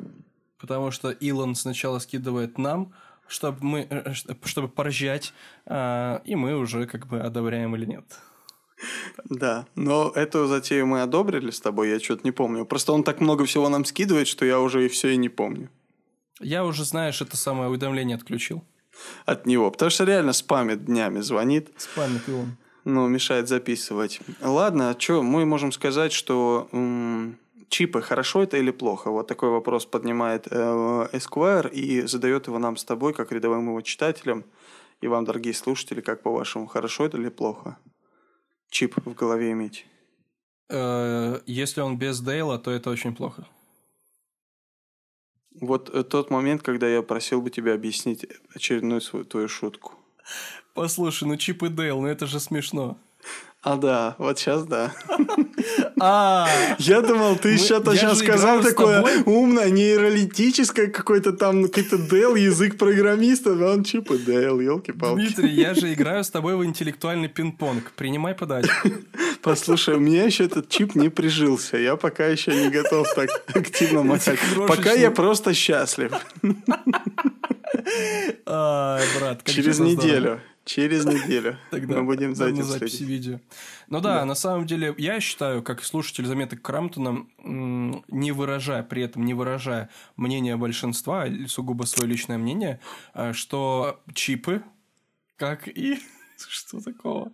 [0.59, 2.93] Потому что Илон сначала скидывает нам,
[3.27, 5.33] чтобы мы, чтобы поржать,
[5.67, 8.05] и мы уже как бы одобряем или нет.
[9.25, 12.65] Да, но эту затею мы одобрили с тобой, я что-то не помню.
[12.65, 15.71] Просто он так много всего нам скидывает, что я уже и все и не помню.
[16.41, 18.65] Я уже, знаешь, это самое уведомление отключил.
[19.27, 21.71] От него, потому что реально спамит днями, звонит.
[21.77, 22.57] Спамит и он.
[22.85, 24.21] Ну, мешает записывать.
[24.43, 29.11] Ладно, а что, мы можем сказать, что м- чипы, хорошо это или плохо?
[29.11, 33.81] Вот такой вопрос поднимает э, Esquire и задает его нам с тобой, как рядовым его
[33.81, 34.45] читателям.
[35.01, 37.79] И вам, дорогие слушатели, как по-вашему, хорошо это или плохо?
[38.71, 39.87] Чип в голове иметь?
[40.71, 43.47] Э, если он без Дейла, то это очень плохо.
[45.61, 49.93] Вот э, тот момент, когда я просил бы тебя объяснить очередную свою твою шутку.
[50.75, 52.99] Послушай, ну Чип и Дейл, ну это же смешно.
[53.65, 54.93] А да, вот сейчас да.
[55.99, 56.47] А,
[56.79, 63.53] я думал, ты что-то сейчас сказал такое умное, нейролитическое, какой-то там какой-то Дэл, язык программиста,
[63.53, 65.17] он чип и Дэл, елки-палки.
[65.17, 67.93] Дмитрий, я же играю с тобой в интеллектуальный пинг-понг.
[67.97, 68.71] Принимай подачу.
[69.43, 71.79] Послушай, у меня еще этот чип не прижился.
[71.79, 74.39] Я пока еще не готов так активно махать.
[74.69, 76.13] Пока я просто счастлив.
[78.45, 80.41] брат, Через неделю.
[80.65, 83.39] Через неделю Тогда мы будем за этим записи видео.
[83.89, 89.03] Ну да, да, на самом деле, я считаю, как слушатель заметок Крамптона, не выражая, при
[89.03, 92.81] этом не выражая мнение большинства, а сугубо свое личное мнение,
[93.13, 94.63] а, что чипы,
[95.37, 95.99] как и...
[96.49, 97.31] Что такого?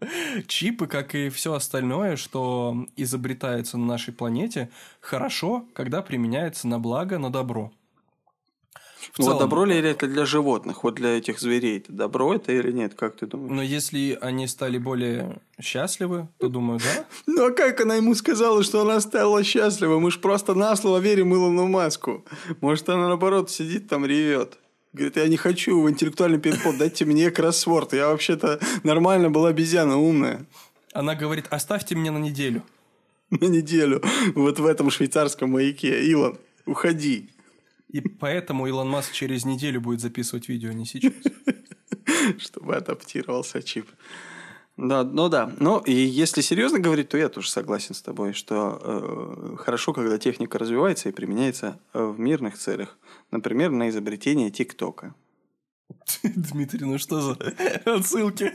[0.47, 7.19] Чипы, как и все остальное, что изобретается на нашей планете, хорошо, когда применяется на благо,
[7.19, 7.73] на добро.
[9.13, 11.79] В целом, вот добро ли это для животных, вот для этих зверей?
[11.79, 13.51] Это добро это или нет, как ты думаешь?
[13.51, 17.07] Но если они стали более счастливы, то думаю, да.
[17.27, 19.99] Ну а как она ему сказала, что она стала счастлива?
[19.99, 22.25] Мы же просто на слово верим Илону Маску.
[22.61, 24.59] Может, она наоборот сидит там ревет.
[24.93, 27.93] Говорит, я не хочу в интеллектуальный пинг дайте мне кроссворд.
[27.93, 30.47] Я вообще-то нормально была обезьяна умная.
[30.93, 32.65] Она говорит, оставьте меня на неделю.
[33.31, 34.03] На неделю.
[34.35, 36.05] Вот в этом швейцарском маяке.
[36.05, 37.31] Илон, уходи.
[37.93, 41.13] И поэтому Илон Маск через неделю будет записывать видео, а не сейчас.
[42.39, 43.87] Чтобы адаптировался чип.
[44.77, 45.53] Да, ну да.
[45.59, 50.19] Но и если серьезно говорить, то я тоже согласен с тобой, что э, хорошо, когда
[50.19, 52.97] техника развивается и применяется э, в мирных целях.
[53.31, 55.15] Например, на изобретение ТикТока.
[56.23, 57.37] Дмитрий, ну что за
[57.85, 58.53] отсылки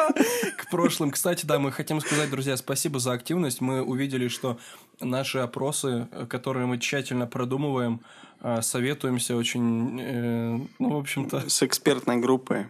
[0.56, 1.10] к прошлым.
[1.10, 3.60] Кстати, да, мы хотим сказать, друзья, спасибо за активность.
[3.60, 4.58] Мы увидели, что
[5.00, 8.02] наши опросы, которые мы тщательно продумываем,
[8.35, 11.48] э, советуемся очень, э, ну, в общем-то...
[11.48, 12.66] С экспертной группой.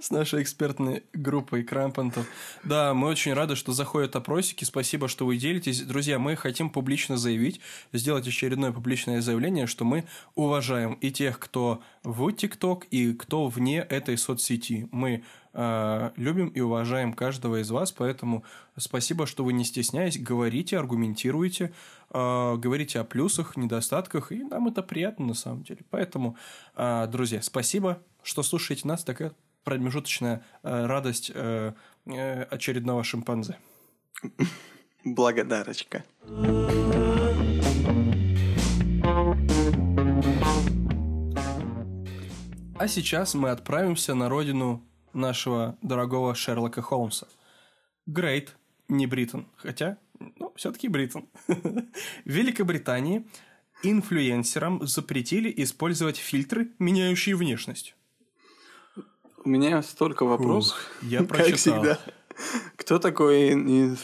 [0.00, 2.26] с нашей экспертной группой крампантов.
[2.64, 4.64] Да, мы очень рады, что заходят опросики.
[4.64, 5.82] Спасибо, что вы делитесь.
[5.82, 7.60] Друзья, мы хотим публично заявить,
[7.92, 13.80] сделать очередное публичное заявление, что мы уважаем и тех, кто в ТикТок, и кто вне
[13.80, 14.88] этой соцсети.
[14.92, 18.44] Мы э, любим и уважаем каждого из вас, поэтому
[18.76, 21.72] спасибо, что вы не стесняясь, говорите, аргументируете,
[22.10, 25.80] э, говорите о плюсах, недостатках, и нам это приятно на самом деле.
[25.90, 26.36] Поэтому,
[26.76, 29.02] э, друзья, спасибо, что слушаете нас.
[29.02, 29.32] Такая
[29.64, 31.72] промежуточная э, радость э,
[32.06, 33.58] э, очередного шимпанзе.
[35.04, 36.04] Благодарочка.
[42.86, 44.80] А сейчас мы отправимся на родину
[45.12, 47.26] нашего дорогого Шерлока Холмса.
[48.06, 49.98] Great, не Britain, хотя,
[50.38, 51.26] ну, все-таки Britain.
[51.48, 51.90] В
[52.24, 53.26] Великобритании
[53.82, 57.96] инфлюенсерам запретили использовать фильтры, меняющие внешность.
[59.44, 60.78] У меня столько вопросов.
[61.02, 61.50] Я прочитал.
[61.50, 61.98] Как всегда.
[62.76, 63.96] Кто такой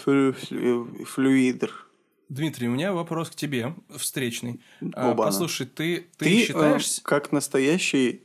[1.05, 1.87] флюидр?
[2.33, 4.63] Дмитрий, у меня вопрос к тебе, встречный.
[4.95, 7.01] А, Оба Послушай, ты, ты, ты э, считаешь...
[7.03, 8.23] Как настоящий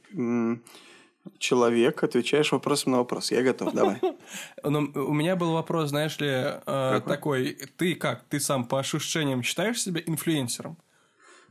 [1.40, 3.32] человек отвечаешь вопросом на вопрос.
[3.32, 4.00] Я готов, давай.
[4.64, 7.58] Но у меня был вопрос, знаешь ли, э, такой.
[7.76, 8.24] Ты как?
[8.30, 10.78] Ты сам по ощущениям считаешь себя инфлюенсером?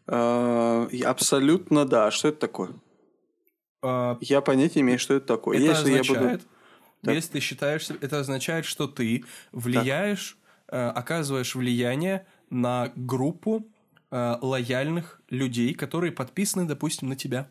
[0.06, 2.10] Э, абсолютно да.
[2.10, 2.70] Что это такое?
[3.82, 5.58] А, я понятия имею, что это такое.
[5.58, 6.44] Это если означает, я буду...
[7.02, 7.14] Так.
[7.14, 10.38] если ты считаешь, это означает, что ты влияешь.
[10.68, 13.66] Э, оказываешь влияние на группу
[14.10, 17.48] э, лояльных людей, которые подписаны, допустим, на тебя.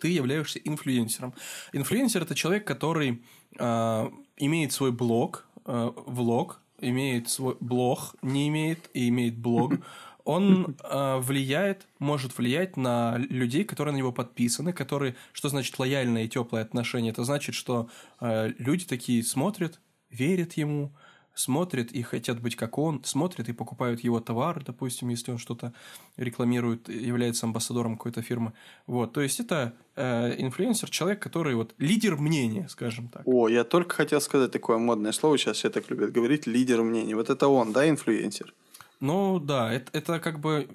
[0.00, 1.34] Ты являешься инфлюенсером.
[1.72, 3.22] Инфлюенсер это человек, который
[3.58, 9.74] э, имеет свой блог, э, влог, имеет свой блог, не имеет и имеет блог.
[10.24, 16.24] Он э, влияет, может влиять на людей, которые на него подписаны, которые, что значит лояльное
[16.24, 17.12] и теплое отношение?
[17.12, 17.88] Это значит, что
[18.20, 20.92] э, люди такие смотрят, верят ему,
[21.36, 25.72] смотрят и хотят быть как он, смотрят и покупают его товар, допустим, если он что-то
[26.16, 28.54] рекламирует, является амбассадором какой-то фирмы.
[28.86, 33.22] Вот, то есть это э, инфлюенсер, человек, который вот лидер мнения, скажем так.
[33.26, 37.14] О, я только хотел сказать такое модное слово, сейчас все так любят говорить, лидер мнения.
[37.14, 38.54] Вот это он, да, инфлюенсер?
[39.00, 40.68] Ну да, это, это как бы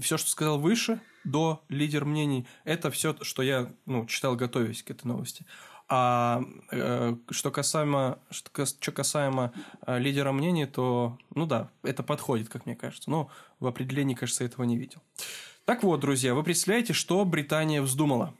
[0.00, 4.90] все, что сказал выше, до лидер мнений, это все, что я ну, читал, готовясь к
[4.90, 5.46] этой новости.
[5.88, 9.52] А э, что касаемо, что, что касаемо
[9.86, 13.10] э, лидера мнений, то, ну да, это подходит, как мне кажется.
[13.10, 13.28] Но
[13.60, 15.02] в определении, кажется, этого не видел.
[15.66, 18.34] Так вот, друзья, вы представляете, что Британия вздумала?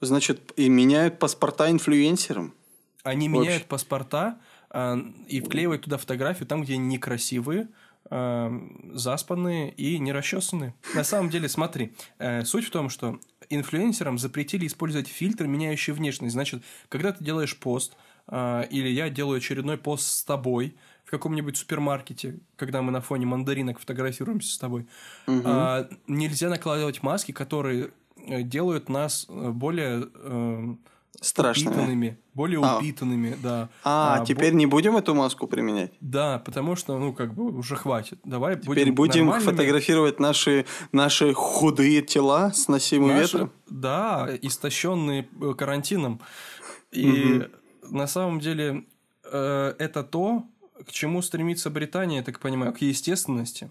[0.00, 2.54] Значит, и меняют паспорта инфлюенсерам?
[3.02, 3.42] Они Вообще.
[3.42, 4.38] меняют паспорта
[4.70, 4.96] э,
[5.28, 7.68] и вклеивают туда фотографию там, где они некрасивые,
[8.10, 8.60] э,
[8.94, 10.74] заспанные и нерасчесанные.
[10.94, 13.18] На самом деле, смотри, э, суть в том, что
[13.54, 16.32] инфлюенсерам запретили использовать фильтры, меняющие внешность.
[16.32, 17.96] Значит, когда ты делаешь пост,
[18.28, 23.26] э, или я делаю очередной пост с тобой в каком-нибудь супермаркете, когда мы на фоне
[23.26, 24.86] мандаринок фотографируемся с тобой,
[25.26, 25.48] угу.
[26.06, 30.08] нельзя накладывать маски, которые э, делают нас э, более...
[31.20, 31.74] Страшными.
[31.74, 32.78] Упитанными, более а.
[32.78, 33.68] упитанными, да.
[33.84, 34.58] А, а теперь бо...
[34.58, 35.92] не будем эту маску применять?
[36.00, 38.18] Да, потому что, ну, как бы уже хватит.
[38.24, 43.52] Давай теперь будем, будем фотографировать наши, наши худые тела с носимым наши, ветром?
[43.68, 46.20] Да, истощенные э, карантином.
[46.90, 47.94] И угу.
[47.94, 48.84] на самом деле
[49.24, 50.44] э, это то,
[50.86, 53.70] к чему стремится Британия, я так понимаю, к естественности.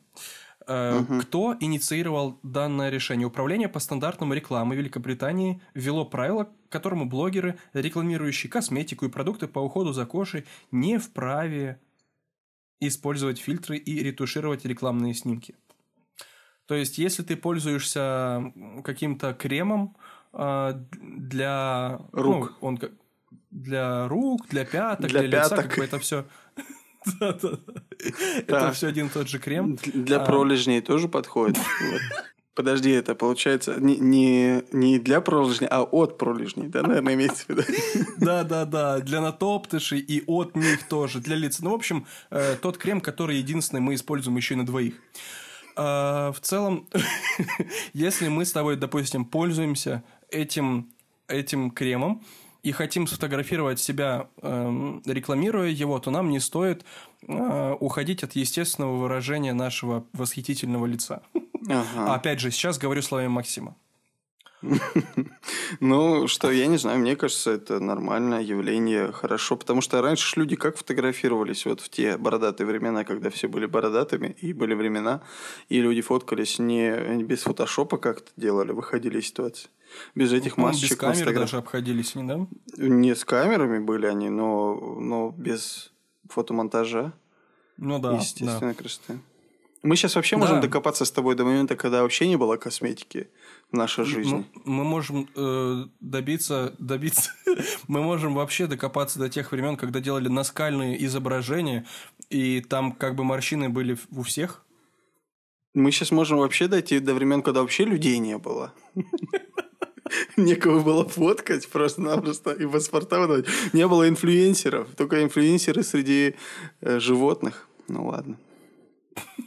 [0.68, 1.22] Угу.
[1.22, 3.28] Кто инициировал данное решение?
[3.28, 9.92] Управление по стандартам рекламы Великобритании ввело правило, которому блогеры, рекламирующие косметику и продукты по уходу
[9.92, 11.80] за кожей, не вправе
[12.80, 15.56] использовать фильтры и ретушировать рекламные снимки.
[16.68, 19.98] То есть, если ты пользуешься каким-то кремом
[20.34, 22.80] э, для рук, ну, он
[23.50, 25.58] для рук, для пяток, для, для пяток.
[25.58, 26.26] лица, как бы это все
[27.20, 29.78] это все один и тот же крем.
[29.94, 30.26] Для а.
[30.26, 31.58] пролежней тоже подходит.
[32.54, 37.50] Подожди, это получается не, не, не для пролежней, а от пролежней, да, наверное, имеется в
[37.50, 37.64] виду?
[38.18, 41.64] Да, да, да, для натоптышей и от них тоже, для лица.
[41.64, 44.96] Ну, в общем, э, тот крем, который единственный мы используем еще и на двоих.
[45.78, 46.88] А, в целом,
[47.94, 50.92] если мы с тобой, допустим, пользуемся этим,
[51.28, 52.24] этим кремом,
[52.64, 56.86] и хотим сфотографировать себя, э, рекламируя его, то нам не стоит
[57.28, 61.24] э, уходить от естественного выражения нашего восхитительного лица.
[61.68, 62.16] Ага.
[62.16, 63.76] Опять же, сейчас говорю словами Максима.
[65.80, 70.36] Ну, что, я не знаю, мне кажется, это нормальное явление, хорошо, потому что раньше ж
[70.38, 75.22] люди как фотографировались вот в те бородатые времена, когда все были бородатыми, и были времена,
[75.70, 79.70] и люди фоткались не без фотошопа как-то делали, выходили из ситуации.
[80.16, 80.92] Без этих ну, масочек.
[80.92, 82.48] Без камеры даже обходились, не да?
[82.78, 85.92] Не с камерами были они, но, но без
[86.30, 87.14] фотомонтажа.
[87.78, 88.16] Ну да.
[88.16, 88.74] Естественно, да.
[88.74, 89.20] красоты.
[89.84, 90.42] Мы сейчас вообще да.
[90.42, 93.30] можем докопаться с тобой до момента, когда вообще не было косметики
[93.72, 94.46] в нашей жизни.
[94.54, 97.32] Мы, мы можем э, добиться, добиться,
[97.88, 101.88] мы можем вообще докопаться до тех времен, когда делали наскальные изображения,
[102.30, 104.64] и там как бы морщины были у всех.
[105.74, 108.74] Мы сейчас можем вообще дойти до времен, когда вообще людей не было.
[110.38, 113.46] Некого было фоткать просто-напросто и паспорта выдавать.
[113.74, 116.36] Не было инфлюенсеров, только инфлюенсеры среди
[116.82, 117.68] э, животных.
[117.88, 118.38] Ну ладно.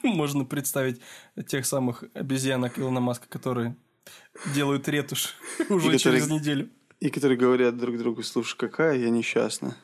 [0.03, 1.01] Можно представить
[1.47, 3.77] тех самых обезьянок Илона Маска, которые
[4.55, 5.35] делают ретушь
[5.69, 6.69] уже через неделю.
[7.01, 9.77] И которые говорят друг другу, слушай, какая я несчастна.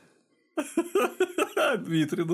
[1.81, 2.25] Дмитрий,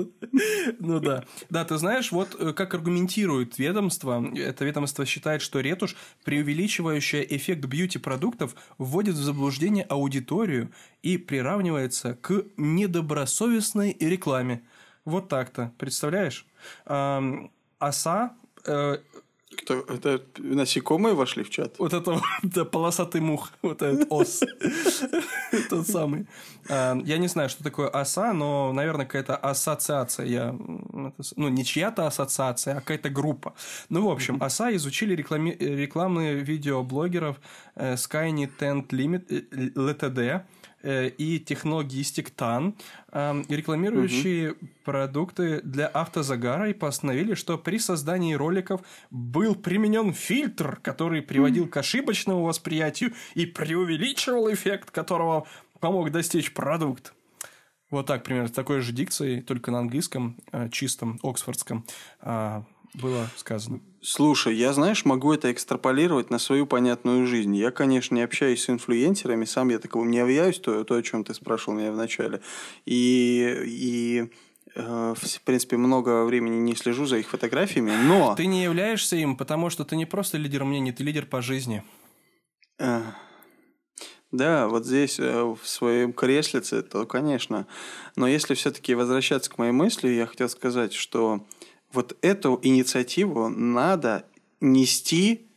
[0.79, 1.23] ну, да.
[1.49, 7.65] Да, ты знаешь, вот э, как аргументирует ведомство, это ведомство считает, что ретушь, преувеличивающая эффект
[7.65, 14.61] бьюти-продуктов, вводит в заблуждение аудиторию и приравнивается к недобросовестной рекламе.
[15.05, 16.45] Вот так-то, представляешь?
[16.85, 18.35] Оса
[19.55, 21.79] кто, это насекомые вошли в чат?
[21.79, 24.43] Вот это да, полосатый мух, вот этот ос.
[25.69, 26.27] Тот самый.
[26.69, 30.25] А, я не знаю, что такое оса, но, наверное, какая-то ассоциация.
[30.25, 30.55] Я,
[31.35, 33.53] ну, не чья-то ассоциация, а какая-то группа.
[33.89, 37.37] Ну, в общем, оса изучили рекламные видео блогеров
[37.75, 39.27] э, Skyny Tent Limit,
[39.75, 40.41] LTD, э,
[40.83, 42.75] и технологистик ТАН,
[43.11, 44.67] э, рекламирующие угу.
[44.83, 51.77] продукты для автозагара, и постановили, что при создании роликов был применен фильтр, который приводил к
[51.77, 55.47] ошибочному восприятию и преувеличивал эффект, которого
[55.79, 57.13] помог достичь продукт.
[57.89, 61.85] Вот так, примерно, с такой же дикцией, только на английском, э, чистом, оксфордском,
[62.19, 62.65] а,
[62.97, 63.79] было сказано.
[64.01, 67.55] Слушай, я, знаешь, могу это экстраполировать на свою понятную жизнь.
[67.55, 71.23] Я, конечно, не общаюсь с инфлюенсерами, сам я таковым не являюсь, то, то о чем
[71.23, 72.41] ты спрашивал меня вначале.
[72.85, 74.31] И, и
[74.75, 78.35] э, в принципе, много времени не слежу за их фотографиями, но...
[78.35, 81.83] Ты не являешься им, потому что ты не просто лидер мнений, ты лидер по жизни.
[84.31, 87.65] Да, вот здесь, э, в своем креслице, то, конечно.
[88.17, 91.45] Но если все-таки возвращаться к моей мысли, я хотел сказать, что
[91.97, 94.23] вот эту инициативу надо
[94.61, 95.47] нести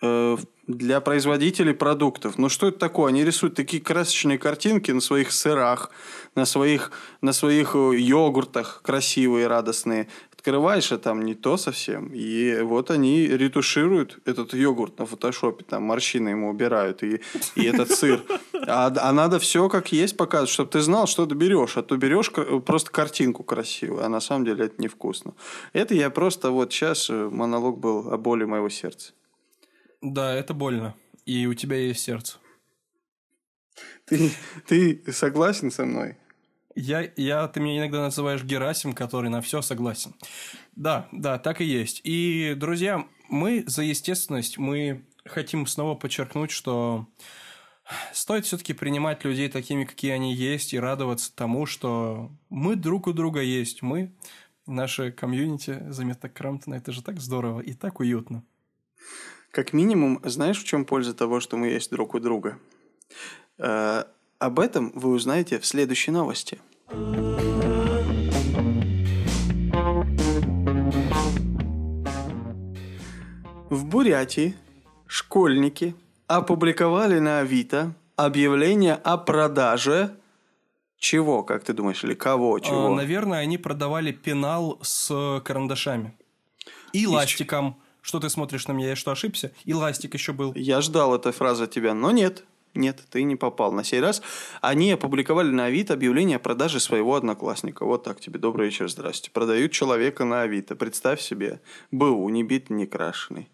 [0.00, 0.36] э,
[0.68, 2.38] для производителей продуктов.
[2.38, 3.08] Ну что это такое?
[3.08, 5.90] Они рисуют такие красочные картинки на своих сырах,
[6.36, 10.06] на своих, на своих э, йогуртах красивые, радостные
[10.40, 12.10] открываешь, а там не то совсем.
[12.14, 17.20] И вот они ретушируют этот йогурт на фотошопе, там морщины ему убирают, и,
[17.54, 18.24] и этот сыр.
[18.66, 21.76] А, а надо все как есть показывать, чтобы ты знал, что ты берешь.
[21.76, 22.32] А то берешь
[22.64, 25.34] просто картинку красивую, а на самом деле это невкусно.
[25.72, 29.12] Это я просто вот сейчас э, монолог был о боли моего сердца.
[30.00, 30.94] Да, это больно.
[31.26, 32.38] И у тебя есть сердце.
[34.06, 34.32] Ты,
[34.66, 36.16] ты согласен со мной?
[36.74, 40.14] Я, я, ты меня иногда называешь Герасим, который на все согласен.
[40.76, 42.00] Да, да, так и есть.
[42.04, 47.06] И, друзья, мы за естественность, мы хотим снова подчеркнуть, что
[48.12, 53.12] стоит все-таки принимать людей такими, какие они есть, и радоваться тому, что мы друг у
[53.12, 53.82] друга есть.
[53.82, 54.14] Мы,
[54.66, 58.44] наше комьюнити заметок Крамптона, это же так здорово и так уютно.
[59.50, 62.58] Как минимум, знаешь, в чем польза того, что мы есть друг у друга?
[64.40, 66.58] Об этом вы узнаете в следующей новости.
[73.68, 74.56] В Бурятии
[75.06, 75.94] школьники
[76.26, 80.16] опубликовали на Авито объявление о продаже
[80.96, 82.94] чего, как ты думаешь, или кого, а, чего?
[82.94, 86.14] наверное, они продавали пенал с карандашами.
[86.94, 87.76] И ластиком.
[88.00, 88.88] Что ты смотришь на меня?
[88.88, 89.52] Я что, ошибся?
[89.66, 90.54] И ластик еще был.
[90.54, 92.44] Я ждал этой фразы от тебя, но нет.
[92.74, 93.72] Нет, ты не попал.
[93.72, 94.22] На сей раз
[94.60, 97.84] они опубликовали на Авито объявление о продаже своего одноклассника.
[97.84, 98.38] Вот так тебе.
[98.38, 99.30] Добрый вечер, здрасте.
[99.30, 100.76] Продают человека на Авито.
[100.76, 101.60] Представь себе.
[101.90, 103.48] БУ, не бит, не крашеный.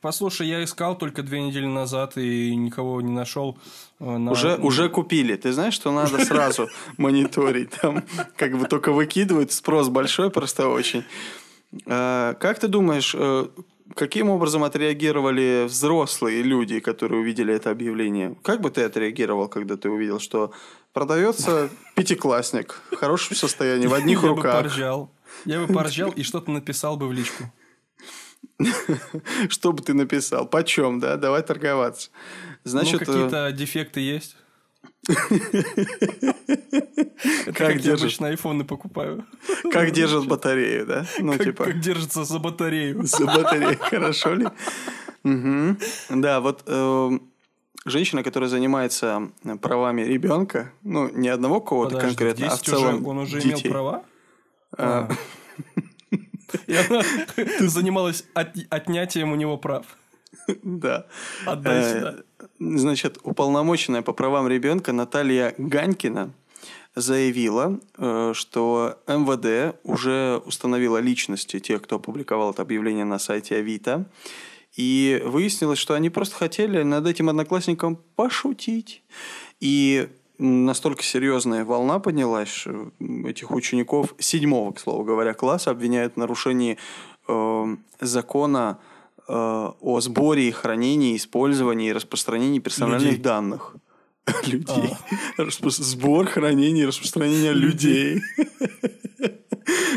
[0.00, 3.56] Послушай, я искал только две недели назад и никого не нашел.
[4.00, 4.32] Э, на...
[4.32, 5.36] Уже, уже купили.
[5.36, 7.70] Ты знаешь, что надо сразу мониторить.
[7.80, 8.04] Там
[8.36, 9.52] как бы только выкидывают.
[9.52, 11.04] Спрос большой просто очень.
[11.86, 13.46] Э, как ты думаешь, э,
[13.94, 18.36] каким образом отреагировали взрослые люди, которые увидели это объявление?
[18.42, 20.52] Как бы ты отреагировал, когда ты увидел, что
[20.92, 24.56] продается пятиклассник в хорошем состоянии, в одних Я руках?
[24.56, 25.10] Бы поржал.
[25.44, 27.52] Я бы поржал и что-то написал бы в личку.
[29.48, 30.46] Что бы ты написал?
[30.46, 31.16] Почем, да?
[31.16, 32.10] Давай торговаться.
[32.64, 34.36] Значит, ну, какие-то дефекты есть?
[37.54, 39.24] как я обычно айфоны покупаю.
[39.72, 41.06] Как держат батарею, да?
[41.18, 41.64] Ну, типа...
[41.64, 43.04] Как держится за батарею.
[43.04, 44.46] За батарею, хорошо ли?
[46.08, 47.22] Да, вот эм,
[47.84, 49.30] женщина, которая занимается
[49.60, 54.02] правами ребенка, ну, не одного кого-то конкретно, а в целом Он уже имел права?
[54.76, 55.08] А.
[55.08, 55.14] А.
[56.66, 59.86] Ты занималась отнятием у него прав.
[60.62, 61.06] Да.
[61.44, 62.14] Отдай э, сюда.
[62.58, 66.32] Значит, уполномоченная по правам ребенка Наталья Ганькина
[66.94, 74.06] заявила, э, что МВД уже установила личности тех, кто опубликовал это объявление на сайте Авито.
[74.74, 79.02] И выяснилось, что они просто хотели над этим одноклассником пошутить.
[79.58, 80.08] И
[80.38, 82.66] настолько серьезная волна поднялась,
[83.00, 86.78] этих учеников седьмого, к слову говоря, класса обвиняют в нарушении
[87.26, 88.78] э, закона
[89.28, 93.22] о сборе, хранении, использовании и распространении персональных людей.
[93.22, 93.74] данных.
[94.46, 94.90] Людей.
[95.38, 95.70] А.
[95.70, 98.22] Сбор, хранение и распространение людей.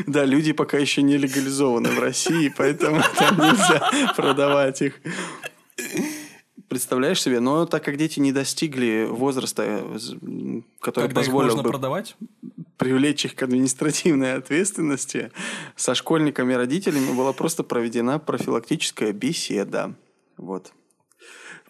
[0.08, 5.00] Да, люди пока еще не легализованы в России, поэтому там нельзя продавать их.
[6.70, 7.40] Представляешь себе?
[7.40, 9.84] Но так как дети не достигли возраста,
[10.80, 12.16] который Когда позволил можно бы продавать?
[12.78, 15.32] привлечь их к административной ответственности,
[15.76, 19.96] со школьниками и родителями была просто проведена профилактическая беседа.
[20.38, 20.72] Вот.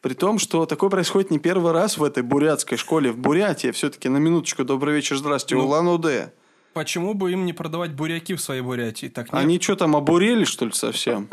[0.02, 3.72] При том, что такое происходит не первый раз в этой бурятской школе в Бурятии.
[3.72, 6.32] Все-таки на минуточку добрый вечер, здравствуйте, ну, Улан-Удэ.
[6.74, 9.08] Почему бы им не продавать буряки в своей Бурятии?
[9.08, 11.28] Так Они что там, обурели, что ли, совсем?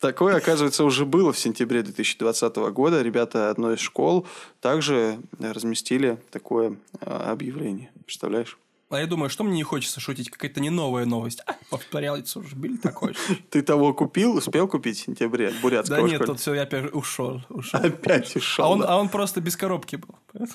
[0.00, 3.02] Такое, оказывается, уже было в сентябре 2020 года.
[3.02, 4.26] Ребята одной из школ
[4.60, 7.90] также разместили такое а, объявление.
[8.04, 8.58] Представляешь?
[8.88, 11.42] А я думаю, что мне не хочется шутить, какая-то не новая новость.
[11.46, 13.16] А, повторяется уже, били такой.
[13.50, 17.42] Ты того купил, успел купить в сентябре бурятского Да нет, тут все, я опять ушел.
[17.48, 17.80] ушел.
[17.80, 18.82] Опять ушел.
[18.82, 20.14] А а он просто без коробки был.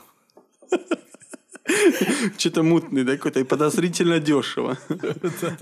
[2.38, 4.78] Что-то мутный, да, какой-то, и подозрительно дешево.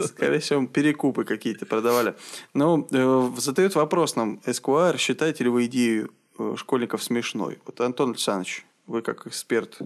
[0.06, 2.16] Скорее всего, перекупы какие-то продавали.
[2.54, 7.60] Но э, задают вопрос нам, Эскуар, считаете ли вы идею э, школьников смешной?
[7.66, 9.80] Вот, Антон Александрович, вы как эксперт,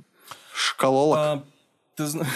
[0.53, 1.17] школолог.
[1.17, 1.43] А,
[1.95, 2.31] ты знаешь,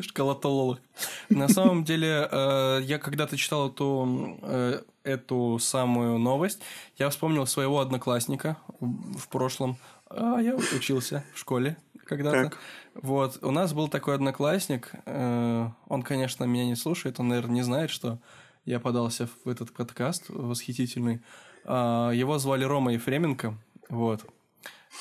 [0.04, 0.80] школотолог.
[1.28, 6.60] На самом деле, э, я когда-то читал эту, э, эту самую новость,
[6.98, 9.76] я вспомнил своего одноклассника в прошлом.
[10.08, 11.76] А я учился в школе
[12.06, 12.56] когда-то.
[12.94, 17.62] Вот, у нас был такой одноклассник, э, он, конечно, меня не слушает, он, наверное, не
[17.62, 18.18] знает, что
[18.64, 21.20] я подался в этот подкаст восхитительный.
[21.64, 23.56] А, его звали Рома Ефременко,
[23.88, 24.24] вот.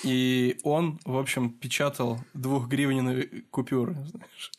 [0.04, 4.52] И он, в общем, печатал двухгривенные купюры, знаешь.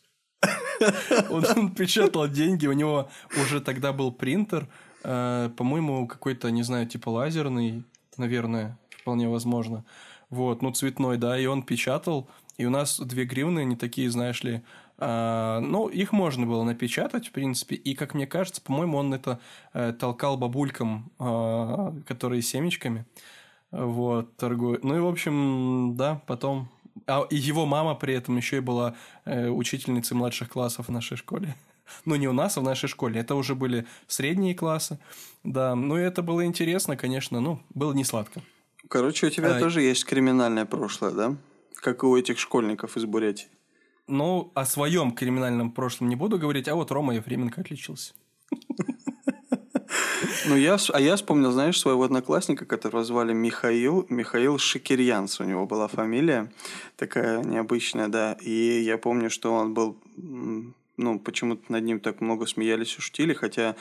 [1.29, 3.09] Он, он печатал деньги, у него
[3.41, 4.67] уже тогда был принтер,
[5.03, 7.83] э, по-моему, какой-то, не знаю, типа лазерный,
[8.17, 9.85] наверное, вполне возможно.
[10.29, 14.43] Вот, ну, цветной, да, и он печатал, и у нас две гривны, они такие, знаешь
[14.43, 14.61] ли,
[14.99, 19.39] а, ну, их можно было напечатать, в принципе, и, как мне кажется, по-моему, он это
[19.73, 23.05] э, толкал бабулькам, э, которые семечками,
[23.71, 24.83] вот, торгуют.
[24.83, 26.69] Ну и, в общем, да, потом...
[27.05, 31.17] А и его мама при этом еще и была э, учительницей младших классов в нашей
[31.17, 31.55] школе.
[32.03, 33.21] Ну, не у нас, а в нашей школе.
[33.21, 34.99] Это уже были средние классы.
[35.45, 38.41] Да, ну и это было интересно, конечно, ну, было не сладко.
[38.89, 41.35] Короче, у тебя а, тоже есть криминальное прошлое, да?
[41.75, 43.47] Как и у этих школьников из Бурятии.
[44.07, 48.13] Ну, о своем криминальном прошлом не буду говорить, а вот Рома Ефременко отличился.
[50.45, 55.65] Ну, я, а я вспомнил, знаешь, своего одноклассника, которого звали Михаил, Михаил Шикирьянц, у него
[55.65, 56.51] была фамилия
[56.95, 59.97] такая необычная, да, и я помню, что он был,
[60.97, 63.75] ну, почему-то над ним так много смеялись и шутили, хотя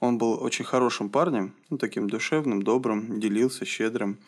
[0.00, 4.18] он был очень хорошим парнем, ну, таким душевным, добрым, делился, щедрым,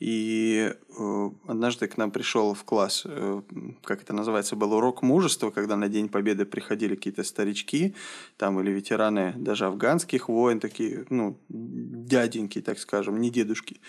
[0.00, 3.42] и э, однажды к нам пришел в класс, э,
[3.84, 7.94] как это называется, был урок мужества, когда на День Победы приходили какие-то старички,
[8.38, 13.80] там или ветераны даже афганских войн, такие, ну, дяденьки, так скажем, не дедушки.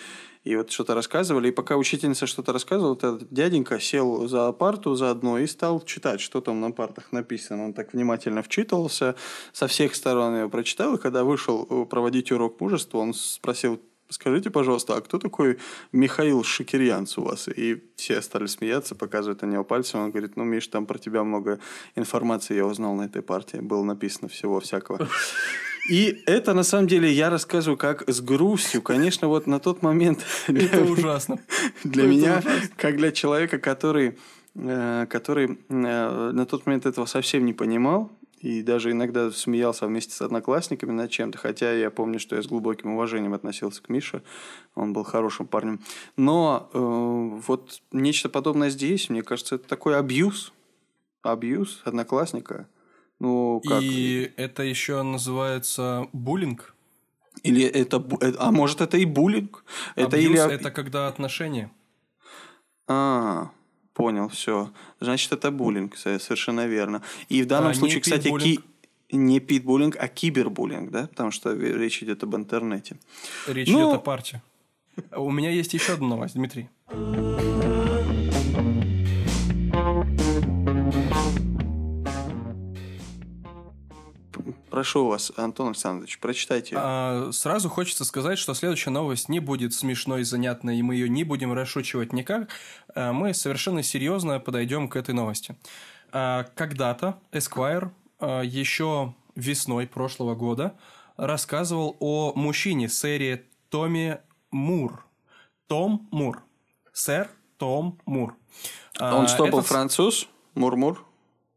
[0.43, 5.37] И вот что-то рассказывали, и пока учительница что-то рассказывала, этот дяденька сел за парту заодно
[5.37, 7.65] и стал читать, что там на партах написано.
[7.65, 9.15] Он так внимательно вчитывался,
[9.53, 13.79] со всех сторон его прочитал, и когда вышел э, проводить урок мужества, он спросил,
[14.11, 15.57] скажите, пожалуйста, а кто такой
[15.91, 17.47] Михаил Шикирьянц у вас?
[17.47, 20.01] И все стали смеяться, показывают на него пальцем.
[20.01, 21.59] Он говорит, ну, Миш, там про тебя много
[21.95, 23.57] информации я узнал на этой партии.
[23.57, 25.07] Было написано всего всякого.
[25.89, 28.81] И это, на самом деле, я рассказываю как с грустью.
[28.81, 30.23] Конечно, вот на тот момент...
[30.47, 31.39] Это ужасно.
[31.83, 32.43] Для меня,
[32.77, 34.17] как для человека, который
[34.55, 38.11] э, который э, на тот момент этого совсем не понимал,
[38.41, 42.47] и даже иногда смеялся вместе с одноклассниками над чем-то, хотя я помню, что я с
[42.47, 44.23] глубоким уважением относился к Мише,
[44.73, 45.79] он был хорошим парнем.
[46.17, 46.77] Но э,
[47.47, 50.53] вот нечто подобное здесь, мне кажется, это такой абьюз,
[51.21, 52.67] абьюз одноклассника.
[53.19, 53.83] Ну, как?
[53.83, 56.73] И это еще называется буллинг?
[57.43, 59.63] Или это, э, а может это и буллинг?
[59.95, 61.71] Это Абьюз или это когда отношения.
[62.87, 63.51] А,
[64.01, 64.71] Понял, все.
[64.99, 67.03] Значит, это буллинг, совершенно верно.
[67.29, 68.59] И в данном а, случае, кстати, ки...
[69.11, 71.05] не питбуллинг, а кибербуллинг, да?
[71.05, 72.97] Потому что речь идет об интернете.
[73.47, 73.77] Речь ну...
[73.77, 74.41] идет о парте.
[75.15, 76.67] У меня есть еще одна новость, Дмитрий.
[84.71, 86.75] Прошу вас, Антон Александрович, прочитайте.
[86.79, 91.25] А, сразу хочется сказать, что следующая новость не будет смешной, занятной, и мы ее не
[91.25, 92.47] будем расшучивать никак.
[92.95, 95.57] А, мы совершенно серьезно подойдем к этой новости.
[96.13, 100.77] А, когда-то Esquire а, еще весной прошлого года
[101.17, 105.05] рассказывал о мужчине сэре Томе Мур.
[105.67, 106.43] Том Мур.
[106.93, 108.37] Сэр Том Мур.
[109.01, 110.29] Он что, был француз?
[110.55, 111.05] Мур-мур?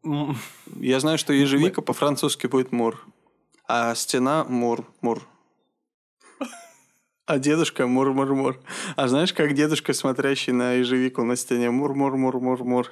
[0.05, 3.05] Я знаю, что ежевика по-французски будет мур,
[3.67, 5.27] а стена мур, мур.
[7.27, 8.61] А дедушка мур-мур-мур.
[8.97, 12.91] А знаешь, как дедушка, смотрящий на ежевику на стене мур-мур-мур-мур-мур.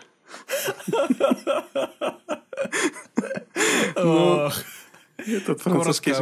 [3.97, 4.51] Ну,
[5.19, 6.15] этот французский...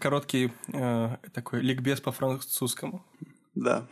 [0.00, 3.04] Короткий э, такой ликбез по французскому.
[3.54, 3.86] Да.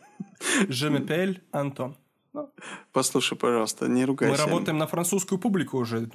[0.69, 1.95] Je m'appelle Антон.
[2.35, 2.53] Ну.
[2.93, 4.43] Послушай, пожалуйста, не ругайся.
[4.43, 6.09] Мы работаем на французскую публику уже.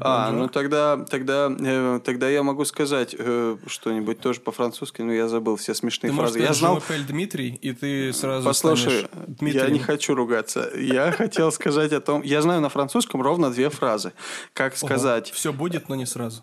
[0.00, 5.28] А, ну тогда, тогда, э, тогда я могу сказать э, что-нибудь тоже по-французски, но я
[5.28, 6.38] забыл все смешные ты фразы.
[6.38, 6.82] Можешь я знал.
[7.06, 9.66] Дмитрий, и ты сразу Послушай, Дмитрием.
[9.66, 10.70] я не хочу ругаться.
[10.74, 12.22] Я хотел сказать о том.
[12.22, 14.12] Я знаю на французском ровно две фразы.
[14.54, 15.30] Как сказать?
[15.30, 16.42] Все будет, но не сразу.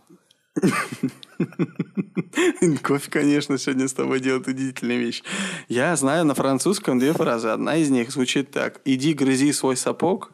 [2.83, 5.23] Кофе, конечно, сегодня с тобой делает удивительные вещи.
[5.67, 7.49] Я знаю на французском две фразы.
[7.49, 8.81] Одна из них звучит так.
[8.85, 10.31] «Иди грызи свой сапог»,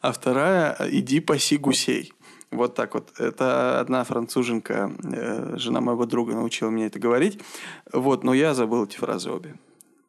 [0.00, 2.12] а вторая «Иди паси гусей».
[2.50, 3.12] Вот так вот.
[3.18, 7.40] Это одна француженка, э, жена моего друга научила меня это говорить.
[7.92, 9.54] Вот, но я забыл эти фразы обе.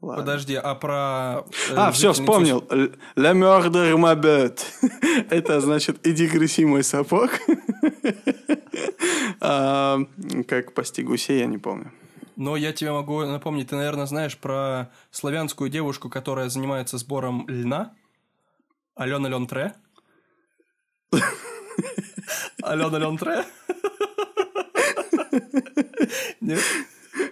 [0.03, 0.21] Ладно.
[0.21, 1.45] Подожди, а про...
[1.69, 2.59] Э, а, все, вспомнил.
[3.15, 4.65] «La murder ma bête».
[5.29, 7.31] Это значит «иди грыси мой сапог».
[9.39, 9.99] а,
[10.45, 11.93] как «пасти гусей» я не помню.
[12.35, 17.93] Но я тебе могу напомнить, ты, наверное, знаешь про славянскую девушку, которая занимается сбором льна?
[18.95, 19.73] Алена Лентре?
[22.61, 23.45] Алена Лентре?
[26.41, 26.59] Нет?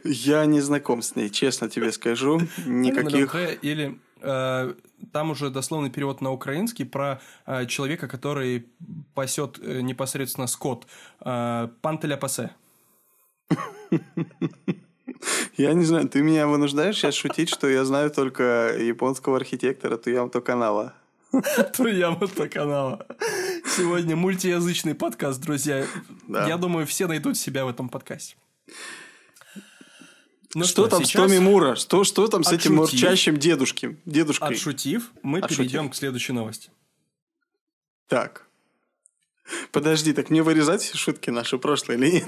[0.04, 2.42] Я не знаком с ней, честно тебе скажу.
[2.66, 3.36] Никаких...
[3.62, 4.74] Или э,
[5.12, 8.68] там уже дословный перевод на украинский про э, человека, который
[9.14, 10.88] пасет э, непосредственно скот.
[11.22, 12.52] Э, Пантеля пасе.
[15.58, 20.42] Я не знаю, ты меня вынуждаешь сейчас шутить, что я знаю только японского архитектора Туямото
[20.42, 20.94] Канала.
[21.76, 23.06] Туямото Канала.
[23.66, 25.86] Сегодня мультиязычный подкаст, друзья.
[26.28, 26.48] Да.
[26.48, 28.36] Я думаю, все найдут себя в этом подкасте.
[30.54, 31.76] Ну что, что там с Томи Мура?
[31.76, 34.56] Что, что там с этим мурчащим дедушки, дедушкой?
[34.56, 35.58] Отшутив, мы Отшутив.
[35.58, 36.72] перейдем к следующей новости.
[38.08, 38.48] Так.
[39.72, 42.28] Подожди, так мне вырезать шутки наши прошлые или нет?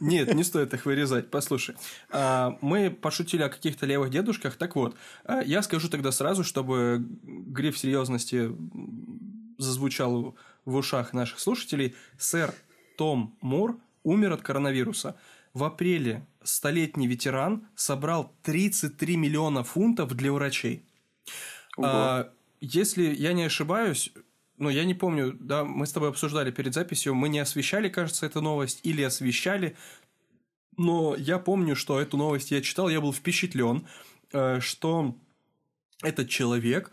[0.00, 1.30] Нет, не стоит их вырезать.
[1.30, 1.76] Послушай,
[2.10, 4.56] а, мы пошутили о каких-то левых дедушках.
[4.56, 8.50] Так вот, а, я скажу тогда сразу, чтобы гриф серьезности
[9.58, 11.94] зазвучал в ушах наших слушателей.
[12.18, 12.52] Сэр
[12.96, 15.16] Том Мур умер от коронавируса.
[15.54, 20.84] В апреле столетний ветеран собрал 33 миллиона фунтов для врачей.
[21.78, 22.30] А,
[22.60, 24.12] если я не ошибаюсь,
[24.58, 28.26] ну, я не помню, да, мы с тобой обсуждали перед записью, мы не освещали, кажется,
[28.26, 29.76] эту новость, или освещали,
[30.76, 33.86] но я помню, что эту новость я читал, я был впечатлен,
[34.32, 35.16] э, что
[36.02, 36.90] этот человек,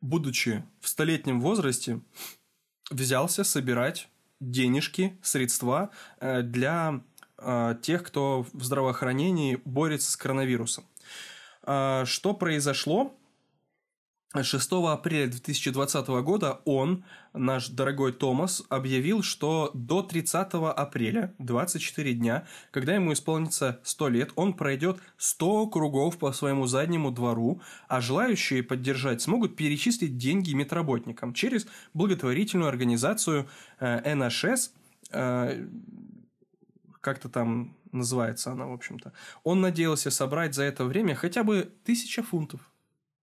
[0.00, 2.00] будучи в столетнем возрасте,
[2.90, 4.08] взялся собирать
[4.40, 7.02] денежки, средства э, для
[7.82, 10.84] тех, кто в здравоохранении борется с коронавирусом.
[11.62, 13.14] Что произошло?
[14.32, 22.46] 6 апреля 2020 года он, наш дорогой Томас, объявил, что до 30 апреля, 24 дня,
[22.70, 28.62] когда ему исполнится 100 лет, он пройдет 100 кругов по своему заднему двору, а желающие
[28.62, 33.48] поддержать смогут перечислить деньги медработникам через благотворительную организацию
[33.80, 34.14] э,
[35.12, 35.66] э,
[37.00, 39.12] как-то там называется она, в общем-то.
[39.44, 42.60] Он надеялся собрать за это время хотя бы тысяча фунтов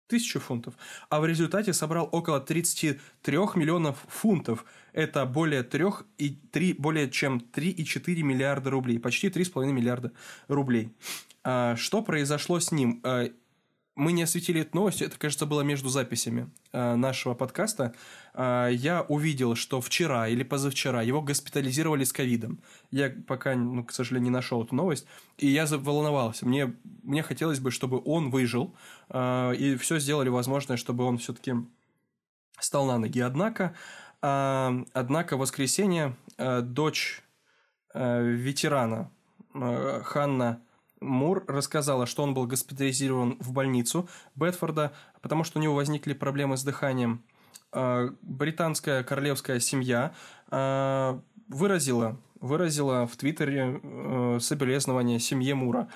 [0.08, 0.74] тысячу фунтов,
[1.08, 4.64] а в результате собрал около 33 миллионов фунтов.
[4.92, 5.84] Это более, 3
[6.18, 10.12] и 3, более чем 3,4 миллиарда рублей, почти 3,5 миллиарда
[10.48, 10.92] рублей.
[11.42, 13.00] А, что произошло с ним?
[13.96, 17.94] Мы не осветили эту новость, это, кажется, было между записями э, нашего подкаста.
[18.34, 22.60] Э, я увидел, что вчера или позавчера его госпитализировали с ковидом.
[22.90, 25.06] Я пока, ну, к сожалению, не нашел эту новость,
[25.38, 26.46] и я заволновался.
[26.46, 28.76] Мне, мне хотелось бы, чтобы он выжил,
[29.08, 31.54] э, и все сделали возможное, чтобы он все-таки
[32.60, 33.20] стал на ноги.
[33.20, 33.74] Однако,
[34.20, 37.22] однако в воскресенье дочь
[37.94, 39.10] ветерана
[39.52, 40.60] Ханна
[41.00, 46.56] Мур рассказала, что он был госпитализирован в больницу Бетфорда, потому что у него возникли проблемы
[46.56, 47.22] с дыханием.
[47.72, 50.14] А, британская королевская семья
[50.48, 55.88] а, выразила, выразила в Твиттере э, соболезнования семье Мура.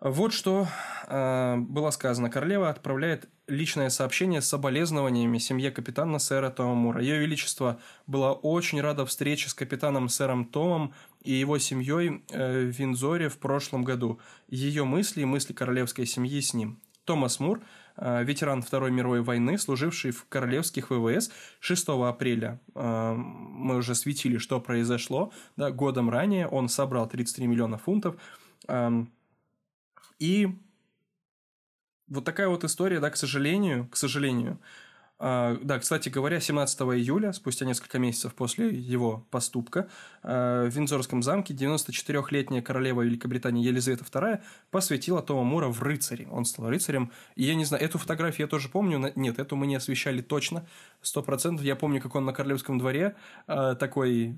[0.00, 0.68] Вот что
[1.08, 2.30] э, было сказано.
[2.30, 7.02] Королева отправляет личное сообщение с соболезнованиями семье капитана сэра Тома Мура.
[7.02, 12.78] Ее Величество была очень рада встрече с капитаном сэром Томом и его семьей э, в
[12.78, 14.20] Винзоре в прошлом году.
[14.48, 16.80] Ее мысли и мысли королевской семьи с ним.
[17.04, 17.62] Томас Мур,
[17.96, 22.60] э, ветеран Второй мировой войны, служивший в королевских ВВС 6 апреля.
[22.74, 25.32] Э, мы уже светили, что произошло.
[25.56, 28.16] Да, годом ранее он собрал 33 миллиона фунтов.
[28.68, 29.04] Э,
[30.18, 30.48] и
[32.08, 34.58] вот такая вот история, да, к сожалению, к сожалению,
[35.20, 39.88] да, кстати говоря, 17 июля, спустя несколько месяцев после его поступка,
[40.22, 44.40] а, в Виндзорском замке 94-летняя королева Великобритании Елизавета II
[44.70, 46.28] посвятила Тома Мура в рыцаре.
[46.30, 47.10] Он стал рыцарем.
[47.34, 49.12] И я не знаю, эту фотографию я тоже помню.
[49.16, 50.64] Нет, эту мы не освещали точно,
[51.02, 51.64] сто процентов.
[51.64, 53.16] Я помню, как он на королевском дворе
[53.48, 54.36] а, такой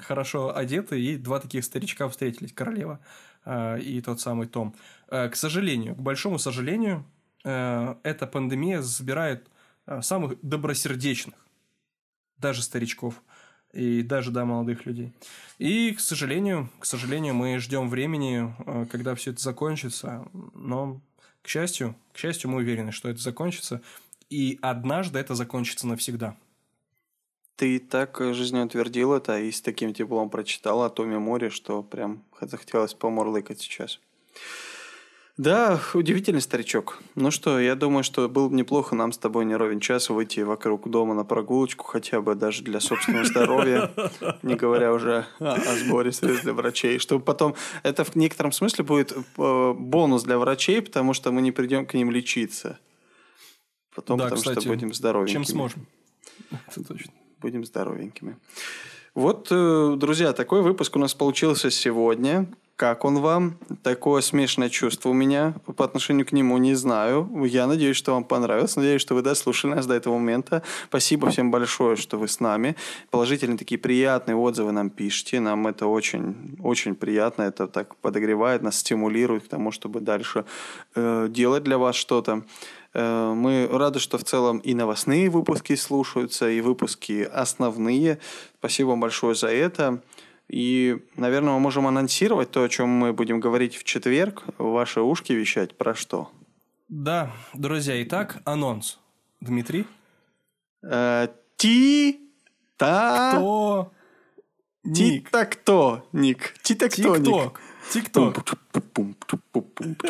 [0.00, 3.00] хорошо одетый, и два таких старичка встретились, королева
[3.46, 4.74] и тот самый Том.
[5.06, 7.04] К сожалению, к большому сожалению,
[7.42, 9.50] эта пандемия забирает
[10.02, 11.34] самых добросердечных,
[12.38, 13.22] даже старичков
[13.72, 15.12] и даже, да, молодых людей.
[15.58, 21.00] И, к сожалению, к сожалению, мы ждем времени, э, когда все это закончится, но,
[21.42, 23.82] к счастью, к счастью, мы уверены, что это закончится,
[24.30, 26.36] и однажды это закончится навсегда.
[27.56, 32.94] Ты так жизнеутвердил это и с таким теплом прочитал о Томе Море, что прям захотелось
[32.94, 34.00] помурлыкать сейчас.
[35.36, 37.02] Да, удивительный старичок.
[37.16, 40.40] Ну что, я думаю, что было бы неплохо нам с тобой не ровен час выйти
[40.40, 43.90] вокруг дома на прогулочку, хотя бы даже для собственного здоровья,
[44.42, 47.56] не говоря уже о, о сборе средств для врачей, чтобы потом...
[47.82, 51.94] Это в некотором смысле будет э, бонус для врачей, потому что мы не придем к
[51.94, 52.78] ним лечиться.
[53.92, 55.34] Потом, да, потому кстати, что будем здоровенькими.
[55.34, 55.86] Чем сможем.
[56.68, 57.12] Это точно.
[57.40, 58.36] Будем здоровенькими.
[59.16, 62.46] Вот, э, друзья, такой выпуск у нас получился сегодня.
[62.76, 63.56] Как он вам?
[63.84, 67.30] Такое смешанное чувство у меня по отношению к нему, не знаю.
[67.44, 68.74] Я надеюсь, что вам понравилось.
[68.74, 70.64] Надеюсь, что вы дослушали нас до этого момента.
[70.88, 72.74] Спасибо всем большое, что вы с нами.
[73.10, 75.38] Положительные такие приятные отзывы нам пишите.
[75.38, 77.42] Нам это очень, очень приятно.
[77.42, 80.44] Это так подогревает нас, стимулирует к тому, чтобы дальше
[80.96, 82.42] э, делать для вас что-то.
[82.92, 88.18] Э, мы рады, что в целом и новостные выпуски слушаются, и выпуски основные.
[88.58, 90.00] Спасибо вам большое за это.
[90.48, 95.00] И, наверное, мы можем анонсировать то, о чем мы будем говорить в четверг, в ваши
[95.00, 95.76] ушки вещать.
[95.76, 96.30] Про что?
[96.88, 98.98] Да, друзья, итак, анонс.
[99.40, 99.86] Дмитрий?
[100.82, 102.20] Э, ти...
[102.76, 103.32] Та...
[103.32, 103.90] Кто?
[104.94, 106.54] Ти-то кто, Ник?
[106.62, 107.60] Ти-то кто, Ник?
[107.90, 108.44] Тикток.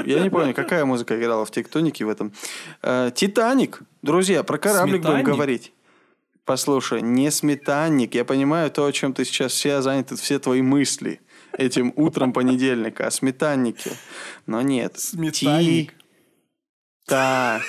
[0.05, 2.33] Я не помню, какая музыка играла в Тиктонике в этом.
[2.83, 3.81] Э, Титаник.
[4.03, 5.73] Друзья, про кораблик будем говорить.
[6.45, 8.15] Послушай, не сметанник.
[8.15, 11.21] Я понимаю то, о чем ты сейчас все заняты, все твои мысли
[11.57, 13.93] этим утром понедельника, о сметаннике.
[14.47, 14.99] Но нет.
[14.99, 15.95] Сметанник.
[17.07, 17.63] Та.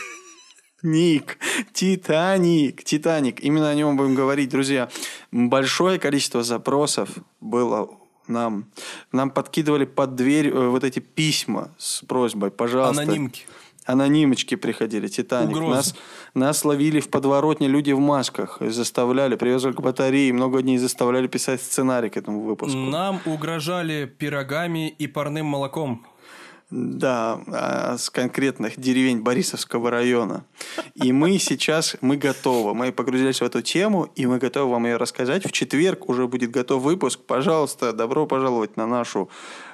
[0.84, 1.40] Ник,
[1.74, 3.44] Титаник, Титаник.
[3.44, 4.90] Именно о нем будем говорить, друзья.
[5.32, 7.10] Большое количество запросов
[7.42, 7.90] было
[8.28, 8.72] нам.
[9.12, 13.02] Нам подкидывали под дверь э, вот эти письма с просьбой, пожалуйста.
[13.02, 13.46] Анонимки
[13.86, 15.58] анонимочки приходили, Титаник.
[15.58, 15.96] Нас,
[16.34, 21.62] нас ловили в подворотне люди в масках, заставляли, привезли к батарее, много дней заставляли писать
[21.62, 22.78] сценарий к этому выпуску.
[22.78, 26.06] Нам угрожали пирогами и парным молоком.
[26.72, 30.46] Да, а, с конкретных деревень Борисовского района.
[30.96, 32.74] И мы сейчас, мы готовы.
[32.74, 35.46] Мы погрузились в эту тему, и мы готовы вам ее рассказать.
[35.46, 37.20] В четверг уже будет готов выпуск.
[37.28, 39.30] Пожалуйста, добро пожаловать на нашу,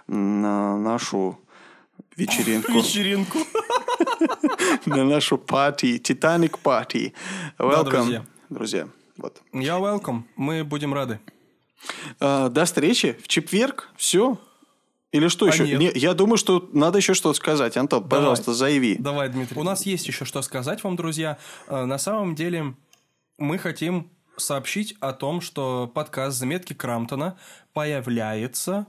[0.08, 1.40] на нашу
[2.22, 2.72] вечеринку.
[2.72, 3.40] Вечеринку.
[4.86, 7.14] На нашу пати, Титаник пати.
[7.58, 8.88] Welcome, друзья.
[9.18, 9.42] Вот.
[9.54, 10.24] Я welcome.
[10.36, 11.20] Мы будем рады.
[12.20, 13.90] А, до встречи в четверг.
[13.96, 14.38] Все.
[15.12, 15.68] Или что еще?
[15.68, 15.80] Нет.
[15.80, 17.78] Не, я думаю, что надо еще что-то сказать.
[17.78, 18.20] Антон, Давай.
[18.20, 18.96] пожалуйста, заяви.
[19.00, 19.60] Давай, Дмитрий.
[19.60, 21.38] У нас есть еще что сказать вам, друзья.
[21.68, 22.76] А, на самом деле,
[23.38, 27.38] мы хотим сообщить о том, что подкаст «Заметки Крамтона»
[27.74, 28.86] появляется...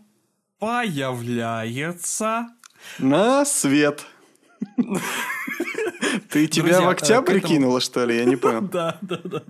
[0.59, 2.47] Появляется
[2.99, 4.07] на свет.
[6.31, 8.17] Ты тебя в октябрь кинула, что ли?
[8.17, 8.63] Я не понял.
[8.73, 9.43] Да, да, да.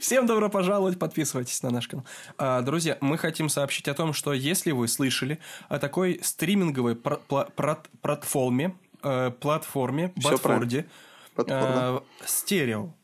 [0.00, 2.06] Всем добро пожаловать, подписывайтесь на наш канал.
[2.38, 8.76] А, друзья, мы хотим сообщить о том, что если вы слышали о такой стриминговой платформе,
[9.02, 10.86] э, платформе, Батфорде,
[11.36, 12.94] э, стерео,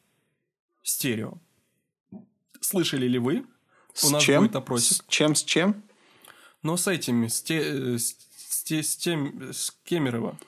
[0.82, 1.34] стерео,
[2.60, 3.44] слышали ли вы?
[4.04, 5.02] У нас будет опросик.
[5.02, 5.82] С чем, с чем?
[6.62, 8.14] Ну, с этими, с, те, с
[8.72, 10.38] с, тем, с Кемерово.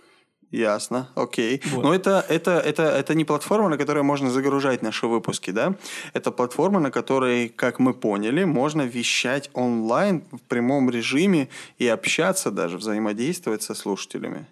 [0.51, 1.63] Ясно, окей.
[1.67, 1.85] Вот.
[1.85, 5.77] Но это, это, это, это не платформа, на которой можно загружать наши выпуски, да?
[6.13, 11.49] Это платформа, на которой, как мы поняли, можно вещать онлайн в прямом режиме
[11.79, 14.47] и общаться даже, взаимодействовать со слушателями.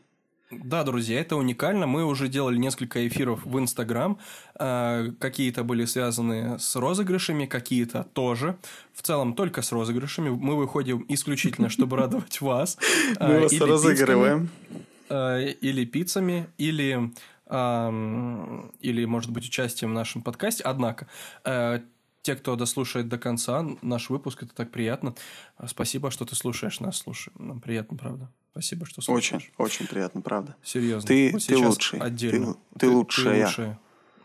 [0.51, 1.87] Да, друзья, это уникально.
[1.87, 4.19] Мы уже делали несколько эфиров в Инстаграм.
[4.55, 8.57] А, какие-то были связаны с розыгрышами, какие-то тоже.
[8.95, 10.31] В целом только с розыгрышами.
[10.31, 12.79] Мы выходим исключительно, чтобы радовать вас.
[13.21, 14.49] Мы а, вас разыгрываем.
[15.11, 17.13] А, или пиццами, или
[17.51, 20.63] или, может быть, участием в нашем подкасте.
[20.65, 21.09] Однако,
[22.21, 25.15] те, кто дослушает до конца наш выпуск, это так приятно.
[25.67, 26.99] Спасибо, что ты слушаешь нас.
[26.99, 28.31] Слушай, нам приятно, правда.
[28.53, 29.53] Спасибо, что слушаешь.
[29.59, 30.57] Очень, очень приятно, правда.
[30.63, 31.07] Серьезно.
[31.07, 32.01] Ты, вот ты лучший.
[32.01, 32.55] Отдельно.
[32.55, 33.35] Ты, ты, ты лучшая.
[33.35, 33.79] Ты лучшая.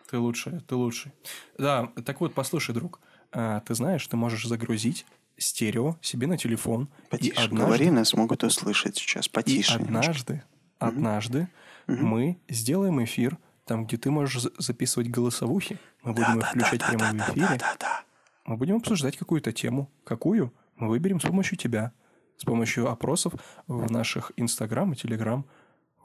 [0.10, 1.12] Ты лучший, ты лучший.
[1.58, 3.00] Да, так вот, послушай, друг.
[3.32, 5.08] А, ты знаешь, ты можешь загрузить
[5.38, 6.88] стерео себе на телефон.
[7.10, 9.28] Потише и однажды, говори, нас могут услышать сейчас.
[9.28, 9.80] Потише.
[9.80, 10.48] И однажды, немножко.
[10.78, 11.48] однажды
[11.88, 11.98] угу.
[11.98, 15.80] мы сделаем эфир, там, где ты можешь записывать голосовухи.
[16.04, 17.48] Мы будем да, их включать да, прямо да, в эфире.
[17.48, 18.04] Да, да, да.
[18.46, 19.90] Мы будем обсуждать какую-то тему.
[20.04, 20.54] Какую?
[20.76, 21.92] Мы выберем с помощью тебя.
[22.38, 23.34] С помощью опросов
[23.68, 25.46] в наших Инстаграм и Телеграм.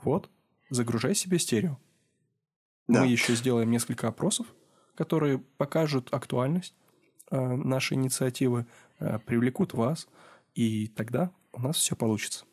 [0.02, 0.30] Вот,
[0.70, 1.78] загружай себе стерео.
[2.86, 3.02] Да.
[3.02, 4.46] Мы еще сделаем несколько опросов,
[4.94, 6.74] которые покажут актуальность
[7.30, 8.66] э, нашей инициативы,
[8.98, 10.08] э, привлекут вас,
[10.54, 12.44] и тогда у нас все получится.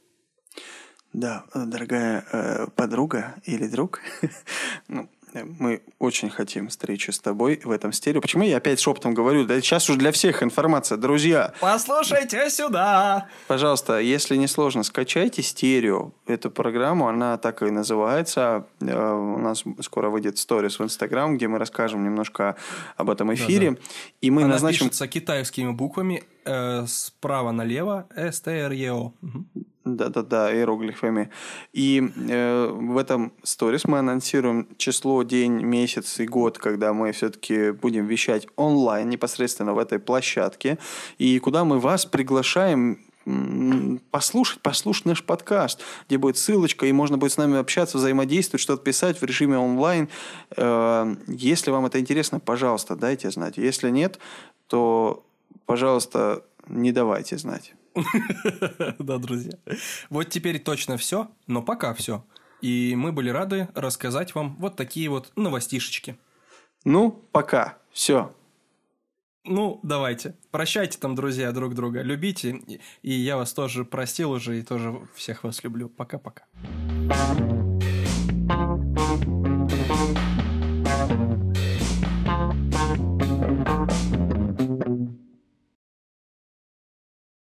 [1.13, 4.01] Да, дорогая э, подруга или друг,
[4.89, 5.09] ну,
[5.43, 8.21] мы очень хотим встречи с тобой в этом стерео.
[8.21, 9.45] Почему я опять шепотом говорю?
[9.45, 10.97] Да сейчас уже для всех информация.
[10.97, 11.53] Друзья.
[11.59, 13.27] Послушайте сюда.
[13.47, 16.11] Пожалуйста, если не сложно, скачайте стерео.
[16.27, 18.65] Эту программу, она так и называется.
[18.81, 22.55] Э, у нас скоро выйдет сторис в Инстаграм, где мы расскажем немножко
[22.95, 23.71] об этом эфире.
[23.71, 23.81] Да, да.
[24.21, 24.87] И мы она назначим...
[24.87, 29.13] пишется китайскими буквами э, справа налево СТРЕО.
[29.21, 29.45] Угу.
[29.85, 31.29] Да-да-да, иероглифами.
[31.71, 37.69] И э, в этом сторис мы анонсируем число, день, месяц и год, когда мы все-таки
[37.69, 40.79] будем вещать онлайн непосредственно в этой площадке,
[41.19, 42.99] и куда мы вас приглашаем
[44.11, 48.83] послушать, послушать наш подкаст, где будет ссылочка, и можно будет с нами общаться, взаимодействовать, что-то
[48.83, 50.09] писать в режиме онлайн.
[50.57, 53.57] Э, если вам это интересно, пожалуйста, дайте знать.
[53.57, 54.19] Если нет,
[54.67, 55.23] то,
[55.65, 57.73] пожалуйста, не давайте знать.
[58.99, 59.53] Да, друзья.
[60.09, 62.25] Вот теперь точно все, но пока все.
[62.61, 66.17] И мы были рады рассказать вам вот такие вот новостишечки.
[66.83, 67.77] Ну, пока.
[67.91, 68.33] Все.
[69.43, 70.35] Ну, давайте.
[70.51, 72.01] Прощайте там, друзья, друг друга.
[72.01, 72.59] Любите.
[73.03, 75.89] И я вас тоже простил уже и тоже всех вас люблю.
[75.89, 76.43] Пока-пока.
[77.07, 77.74] thank you